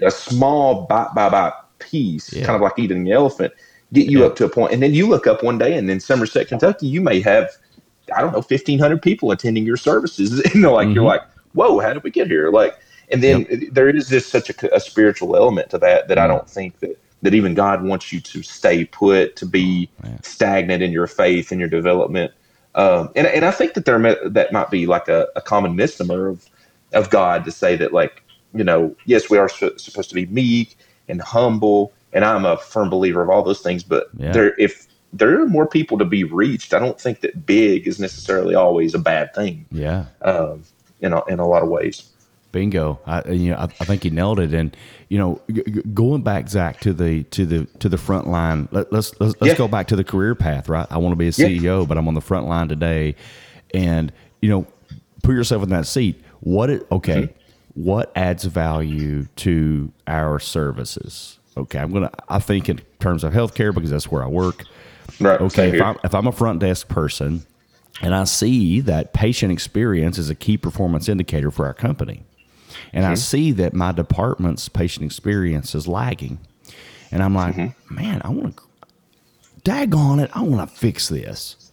a 0.02 0.12
small 0.12 0.86
bite 0.86 1.14
by 1.16 1.30
bite 1.30 1.54
piece, 1.80 2.32
Yeah. 2.34 2.46
kind 2.46 2.56
of 2.56 2.62
like 2.62 2.74
eating 2.78 3.04
the 3.04 3.12
elephant, 3.12 3.54
get 3.94 4.08
you 4.08 4.20
Yeah. 4.20 4.28
up 4.28 4.36
to 4.38 4.46
a 4.46 4.50
point. 4.50 4.74
And 4.74 4.82
then 4.84 4.94
you 4.94 5.08
look 5.08 5.28
up 5.28 5.44
one 5.44 5.58
day, 5.58 5.74
and 5.78 5.90
in 5.90 6.00
Somerset, 6.00 6.48
Kentucky, 6.48 6.88
you 6.88 7.02
may 7.02 7.20
have, 7.22 7.50
I 8.16 8.22
don't 8.22 8.32
know, 8.32 8.40
1,500 8.42 9.02
people 9.02 9.32
attending 9.32 9.66
your 9.66 9.78
services. 9.78 10.42
you 10.56 10.62
know, 10.62 10.74
like 10.74 10.94
you're 10.94 11.04
Mhm. 11.04 11.08
like, 11.08 11.22
whoa, 11.54 11.80
how 11.80 11.94
did 11.94 12.04
we 12.04 12.12
get 12.12 12.28
here? 12.28 12.50
Like, 12.52 12.76
and 13.10 13.24
then 13.24 13.46
there 13.72 13.90
is 13.90 14.10
just 14.10 14.30
such 14.30 14.50
a, 14.50 14.76
a 14.76 14.80
spiritual 14.80 15.36
element 15.36 15.70
to 15.72 15.78
that 15.80 16.08
that 16.08 16.18
I 16.18 16.26
Mm. 16.26 16.30
don't 16.30 16.50
think 16.50 16.80
that 16.80 17.00
that 17.24 17.34
even 17.34 17.54
God 17.56 17.84
wants 17.84 18.14
you 18.14 18.22
to 18.22 18.44
stay 18.44 18.86
put, 18.86 19.36
to 19.38 19.46
be 19.46 19.90
stagnant 20.22 20.84
in 20.84 20.92
your 20.92 21.08
faith 21.08 21.52
and 21.52 21.60
your 21.60 21.70
development. 21.70 22.32
Um, 22.76 23.10
and 23.16 23.26
and 23.28 23.44
I 23.46 23.52
think 23.52 23.74
that 23.74 23.86
there 23.86 24.00
that 24.30 24.52
might 24.52 24.70
be 24.70 24.86
like 24.86 25.08
a, 25.08 25.28
a 25.36 25.42
common 25.42 25.76
misnomer 25.76 26.28
of 26.28 26.46
of 26.94 27.10
God 27.10 27.44
to 27.46 27.52
say 27.52 27.76
that 27.78 27.94
like 27.94 28.24
you 28.54 28.64
know 28.64 28.96
yes 29.06 29.30
we 29.30 29.38
are 29.38 29.50
su- 29.50 29.78
supposed 29.78 30.10
to 30.10 30.16
be 30.16 30.26
meek 30.28 30.78
and 31.10 31.22
humble 31.22 31.94
and 32.14 32.24
I'm 32.24 32.46
a 32.46 32.58
firm 32.58 32.90
believer 32.90 33.22
of 33.22 33.30
all 33.30 33.44
those 33.44 33.62
things, 33.62 33.84
but 33.84 34.08
Yeah. 34.18 34.32
there 34.32 34.54
if 34.60 34.88
there 35.14 35.42
are 35.42 35.48
more 35.48 35.68
people 35.68 35.98
to 35.98 36.06
be 36.06 36.24
reached, 36.24 36.74
I 36.74 36.80
don't 36.80 37.00
think 37.00 37.22
that 37.22 37.46
big 37.46 37.88
is 37.88 38.00
necessarily 38.00 38.56
always 38.56 38.94
a 38.94 39.00
bad 39.00 39.34
thing 39.34 39.66
Yeah. 39.72 40.06
um, 40.22 40.64
in 41.02 41.14
a, 41.14 41.24
in 41.26 41.40
a 41.40 41.48
lot 41.48 41.64
of 41.64 41.70
ways. 41.70 42.10
Bingo. 42.52 43.00
I, 43.06 43.28
you 43.30 43.52
know, 43.52 43.58
I, 43.58 43.64
I 43.64 43.68
think 43.86 44.04
he 44.04 44.10
nailed 44.10 44.40
it. 44.40 44.54
And 44.54 44.76
you 45.10 45.18
know, 45.18 45.42
g- 45.52 45.62
going 45.94 46.22
back, 46.24 46.50
Zach, 46.50 46.80
to 46.82 46.94
the 46.94 47.24
to 47.24 47.46
the 47.46 47.66
to 47.80 47.90
the 47.90 47.98
front 47.98 48.28
line. 48.28 48.68
Let, 48.72 48.92
let's 48.92 49.12
let's, 49.20 49.36
let's 49.42 49.52
Yeah. 49.54 49.58
go 49.58 49.68
back 49.68 49.88
to 49.88 49.96
the 49.96 50.04
career 50.04 50.34
path. 50.34 50.68
Right. 50.70 50.88
I 50.90 50.98
want 50.98 51.12
to 51.12 51.18
be 51.18 51.28
a 51.28 51.32
Yeah. 51.32 51.60
CEO, 51.60 51.88
but 51.88 51.98
I'm 51.98 52.08
on 52.08 52.14
the 52.14 52.22
front 52.22 52.48
line 52.48 52.68
today. 52.70 53.16
And 53.74 54.12
you 54.42 54.50
know, 54.50 54.66
put 55.24 55.36
yourself 55.36 55.62
in 55.62 55.70
that 55.70 55.86
seat. 55.88 56.24
What? 56.40 56.70
It, 56.70 56.88
okay. 56.92 57.24
Mm-hmm. 57.24 57.84
What 57.84 58.12
adds 58.16 58.46
value 58.46 59.26
to 59.38 59.92
our 60.08 60.40
services? 60.40 61.38
Okay, 61.58 61.80
I'm 61.80 61.92
gonna. 61.92 62.12
I 62.30 62.40
think 62.40 62.70
in 62.70 62.80
terms 63.00 63.24
of 63.24 63.34
healthcare 63.34 63.74
because 63.74 63.92
that's 63.92 64.10
where 64.10 64.24
I 64.24 64.28
work. 64.28 64.64
Right. 65.20 65.40
Okay, 65.42 65.76
if. 65.76 65.82
I'm, 65.82 65.98
if 66.04 66.14
I'm 66.14 66.28
a 66.28 66.32
front 66.32 66.60
desk 66.60 66.88
person 66.88 67.46
and 68.02 68.14
I 68.14 68.26
see 68.26 68.80
that 68.82 69.14
patient 69.14 69.52
experience 69.52 70.18
is 70.18 70.30
a 70.30 70.36
key 70.36 70.58
performance 70.58 71.10
indicator 71.10 71.52
for 71.52 71.66
our 71.66 71.74
company, 71.74 72.24
and 72.94 73.06
I 73.06 73.10
mm-hmm. 73.10 73.16
see 73.16 73.52
that 73.54 73.74
my 73.74 73.92
department's 73.92 74.70
patient 74.70 75.06
experience 75.06 75.74
is 75.74 75.88
lagging, 75.88 76.40
and 77.12 77.24
I'm 77.24 77.34
like, 77.34 77.56
mm-hmm. 77.56 77.96
man, 77.96 78.22
I 78.24 78.30
want 78.30 78.58
to, 78.58 78.64
daggone 79.64 80.24
it, 80.24 80.30
I 80.34 80.42
want 80.44 80.70
to 80.70 80.76
fix 80.76 81.10
this. 81.10 81.72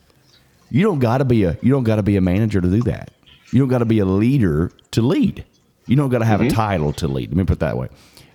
You 0.71 0.83
don't 0.83 0.99
got 0.99 1.19
to 1.19 1.25
be 1.25 1.45
a 1.45 1.57
you 1.63 1.71
don't 1.71 1.85
got 1.85 1.97
to 1.97 2.03
be 2.03 2.17
a 2.17 2.21
manager 2.21 2.61
to 2.61 2.69
do 2.69 2.83
that. 2.83 3.11
You 3.53 3.61
don't 3.61 3.69
got 3.69 3.79
to 3.79 3.85
be 3.85 4.01
a 4.01 4.05
leader 4.05 4.73
to 4.93 5.03
lead. 5.03 5.45
You 5.87 5.97
don't 5.97 6.09
got 6.09 6.19
to 6.19 6.25
have 6.25 6.41
a 6.41 6.45
mm-hmm. 6.45 6.57
title 6.57 6.93
to 6.95 7.07
lead. 7.09 7.31
Let 7.31 7.37
me 7.37 7.45
put 7.45 7.59
it 7.59 7.61
that 7.61 7.77
way. 7.77 7.89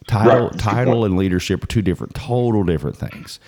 Title, 0.08 0.32
Right. 0.32 0.42
That's 0.52 0.56
a 0.56 0.58
good 0.58 0.64
title, 0.64 1.06
and 1.06 1.18
leadership 1.18 1.64
are 1.64 1.68
two 1.68 1.82
different, 1.82 2.16
total 2.16 2.64
different 2.64 2.98
things. 2.98 3.40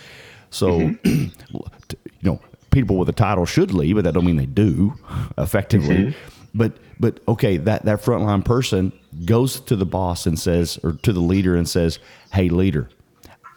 So, 0.51 0.79
mm-hmm. 0.79 1.57
t- 1.87 1.97
you 2.03 2.31
know, 2.31 2.39
people 2.69 2.97
with 2.97 3.09
a 3.09 3.13
title 3.13 3.45
should 3.45 3.73
lead, 3.73 3.93
but 3.95 4.03
that 4.03 4.13
don't 4.13 4.25
mean 4.25 4.37
they 4.37 4.45
do 4.45 4.93
effectively. 5.37 5.95
Mm-hmm. 5.95 6.37
But 6.53 6.73
but 6.99 7.19
okay, 7.27 7.57
that 7.57 7.85
that 7.85 8.01
frontline 8.01 8.45
person 8.45 8.91
goes 9.25 9.59
to 9.61 9.75
the 9.75 9.85
boss 9.85 10.27
and 10.27 10.37
says, 10.37 10.79
or 10.83 10.93
to 10.93 11.13
the 11.13 11.19
leader 11.19 11.55
and 11.55 11.67
says, 11.67 11.97
"Hey, 12.33 12.49
leader, 12.49 12.89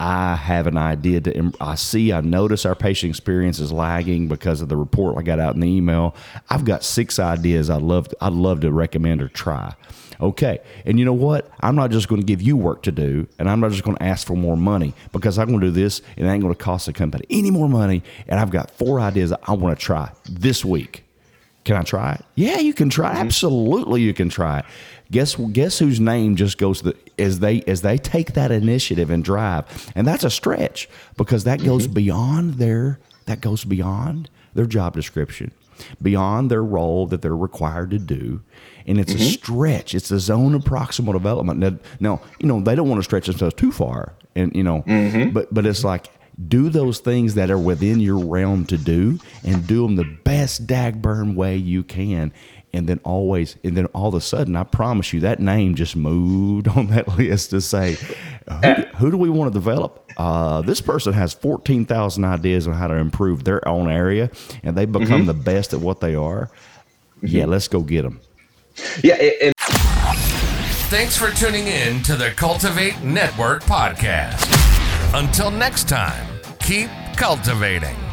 I 0.00 0.35
have 0.35 0.66
an 0.66 0.76
idea 0.76 1.20
to. 1.22 1.52
I 1.61 1.76
see. 1.76 2.12
I 2.12 2.20
notice 2.20 2.66
our 2.66 2.74
patient 2.74 3.11
experience 3.11 3.59
is 3.59 3.72
lagging 3.72 4.28
because 4.28 4.61
of 4.61 4.68
the 4.68 4.76
report 4.76 5.16
I 5.18 5.22
got 5.22 5.38
out 5.38 5.54
in 5.54 5.61
the 5.61 5.68
email. 5.68 6.14
I've 6.50 6.64
got 6.64 6.85
six 6.85 7.18
ideas 7.18 7.70
I'd 7.70 7.83
love. 7.83 8.09
I'd 8.20 8.33
love 8.33 8.61
to 8.61 8.72
recommend 8.72 9.22
or 9.22 9.28
try. 9.28 9.74
Okay, 10.20 10.59
and 10.85 10.98
you 10.98 11.05
know 11.05 11.12
what? 11.12 11.50
I'm 11.61 11.77
not 11.77 11.90
just 11.90 12.09
going 12.09 12.20
to 12.20 12.27
give 12.27 12.42
you 12.42 12.57
work 12.57 12.83
to 12.85 12.92
do, 12.92 13.27
and 13.38 13.48
I'm 13.48 13.61
not 13.61 13.70
just 13.70 13.85
going 13.85 13.96
to 13.96 14.03
ask 14.03 14.27
for 14.27 14.37
more 14.37 14.57
money 14.57 14.94
because 15.12 15.38
I'm 15.38 15.48
going 15.48 15.61
to 15.61 15.66
do 15.66 15.72
this, 15.72 16.00
and 16.16 16.27
it 16.27 16.31
ain't 16.31 16.42
going 16.42 16.55
to 16.55 16.62
cost 16.62 16.87
the 16.87 16.92
company 16.92 17.24
any 17.31 17.50
more 17.50 17.68
money. 17.68 18.03
And 18.29 18.40
I've 18.40 18.50
got 18.50 18.70
four 18.70 19.00
ideas 19.00 19.33
I 19.33 19.53
want 19.53 19.79
to 19.79 19.85
try 19.85 20.11
this 20.29 20.64
week. 20.64 21.05
Can 21.64 21.77
I 21.77 21.83
try 21.83 22.12
it? 22.14 22.24
Yeah, 22.35 22.59
you 22.59 22.74
can 22.74 22.90
try. 22.90 23.11
Mm-hmm. 23.11 23.27
Absolutely, 23.27 24.03
you 24.03 24.12
can 24.12 24.29
try 24.29 24.61
it. 24.61 24.64
Guess 25.11 25.37
guess 25.37 25.79
whose 25.79 26.00
name 26.00 26.37
just 26.37 26.59
goes 26.59 26.83
to 26.83 26.92
the, 26.92 26.96
as 27.18 27.40
they 27.40 27.62
as 27.62 27.83
they 27.83 27.98
take 27.98 28.35
that 28.35 28.50
initiative 28.50 29.11
and 29.11 29.24
drive, 29.24 29.92
and 29.94 30.07
that's 30.07 30.24
a 30.24 30.31
stretch 30.31 30.88
because 31.16 31.44
that 31.44 31.62
goes 31.62 31.85
mm-hmm. 31.85 31.94
beyond 31.94 32.55
their 32.55 32.98
that 33.27 33.40
goes 33.40 33.64
beyond 33.64 34.29
their 34.55 34.66
job 34.66 34.94
description, 34.94 35.53
beyond 36.00 36.50
their 36.50 36.62
role 36.62 37.06
that 37.06 37.22
they're 37.22 37.37
required 37.37 37.90
to 37.90 37.98
do, 37.98 38.42
and 38.87 38.98
it's 38.98 39.12
mm-hmm. 39.12 39.22
a 39.22 39.26
stretch. 39.26 39.94
It's 39.94 40.10
a 40.10 40.20
zone 40.20 40.54
of 40.54 40.62
proximal 40.62 41.12
development. 41.12 41.58
Now, 41.60 41.78
now, 42.00 42.20
you 42.38 42.46
know 42.46 42.60
they 42.60 42.74
don't 42.74 42.88
want 42.88 42.98
to 43.00 43.04
stretch 43.04 43.26
themselves 43.26 43.54
too 43.54 43.72
far, 43.72 44.14
and 44.34 44.54
you 44.54 44.62
know, 44.62 44.82
mm-hmm. 44.82 45.30
but 45.30 45.52
but 45.52 45.66
it's 45.66 45.84
like 45.84 46.08
do 46.48 46.68
those 46.68 46.98
things 46.98 47.34
that 47.34 47.50
are 47.50 47.58
within 47.58 48.00
your 48.00 48.18
realm 48.18 48.66
to 48.66 48.76
do 48.76 49.18
and 49.44 49.66
do 49.66 49.82
them 49.82 49.96
the 49.96 50.18
best 50.24 50.66
dagburn 50.66 51.37
way 51.37 51.56
you 51.56 51.84
can 51.84 52.32
and 52.74 52.87
then 52.87 53.00
always 53.04 53.56
and 53.64 53.76
then 53.76 53.87
all 53.87 54.08
of 54.08 54.14
a 54.14 54.20
sudden 54.20 54.56
i 54.56 54.64
promise 54.64 55.12
you 55.12 55.20
that 55.20 55.40
name 55.40 55.74
just 55.74 55.96
moved 55.96 56.68
on 56.76 56.88
that 56.88 57.06
list 57.16 57.50
to 57.50 57.60
say 57.60 57.96
who, 58.62 58.72
who 58.96 59.10
do 59.10 59.16
we 59.16 59.30
want 59.30 59.52
to 59.52 59.58
develop 59.58 60.10
uh, 60.16 60.62
this 60.62 60.80
person 60.80 61.12
has 61.12 61.32
14000 61.34 62.24
ideas 62.24 62.68
on 62.68 62.74
how 62.74 62.87
to 62.87 62.94
improve 62.94 63.44
their 63.44 63.66
own 63.66 63.90
area 63.90 64.30
and 64.62 64.76
they 64.76 64.84
become 64.84 65.22
mm-hmm. 65.22 65.26
the 65.26 65.34
best 65.34 65.72
at 65.72 65.80
what 65.80 66.00
they 66.00 66.14
are 66.14 66.50
mm-hmm. 67.16 67.26
yeah 67.28 67.46
let's 67.46 67.68
go 67.68 67.80
get 67.80 68.02
them 68.02 68.20
yeah 69.02 69.14
and- 69.14 69.54
thanks 70.90 71.16
for 71.16 71.30
tuning 71.30 71.66
in 71.66 72.02
to 72.02 72.14
the 72.14 72.30
cultivate 72.30 73.02
network 73.02 73.62
podcast 73.64 74.54
until 75.14 75.50
next 75.50 75.88
time, 75.88 76.26
keep 76.58 76.90
cultivating. 77.16 78.03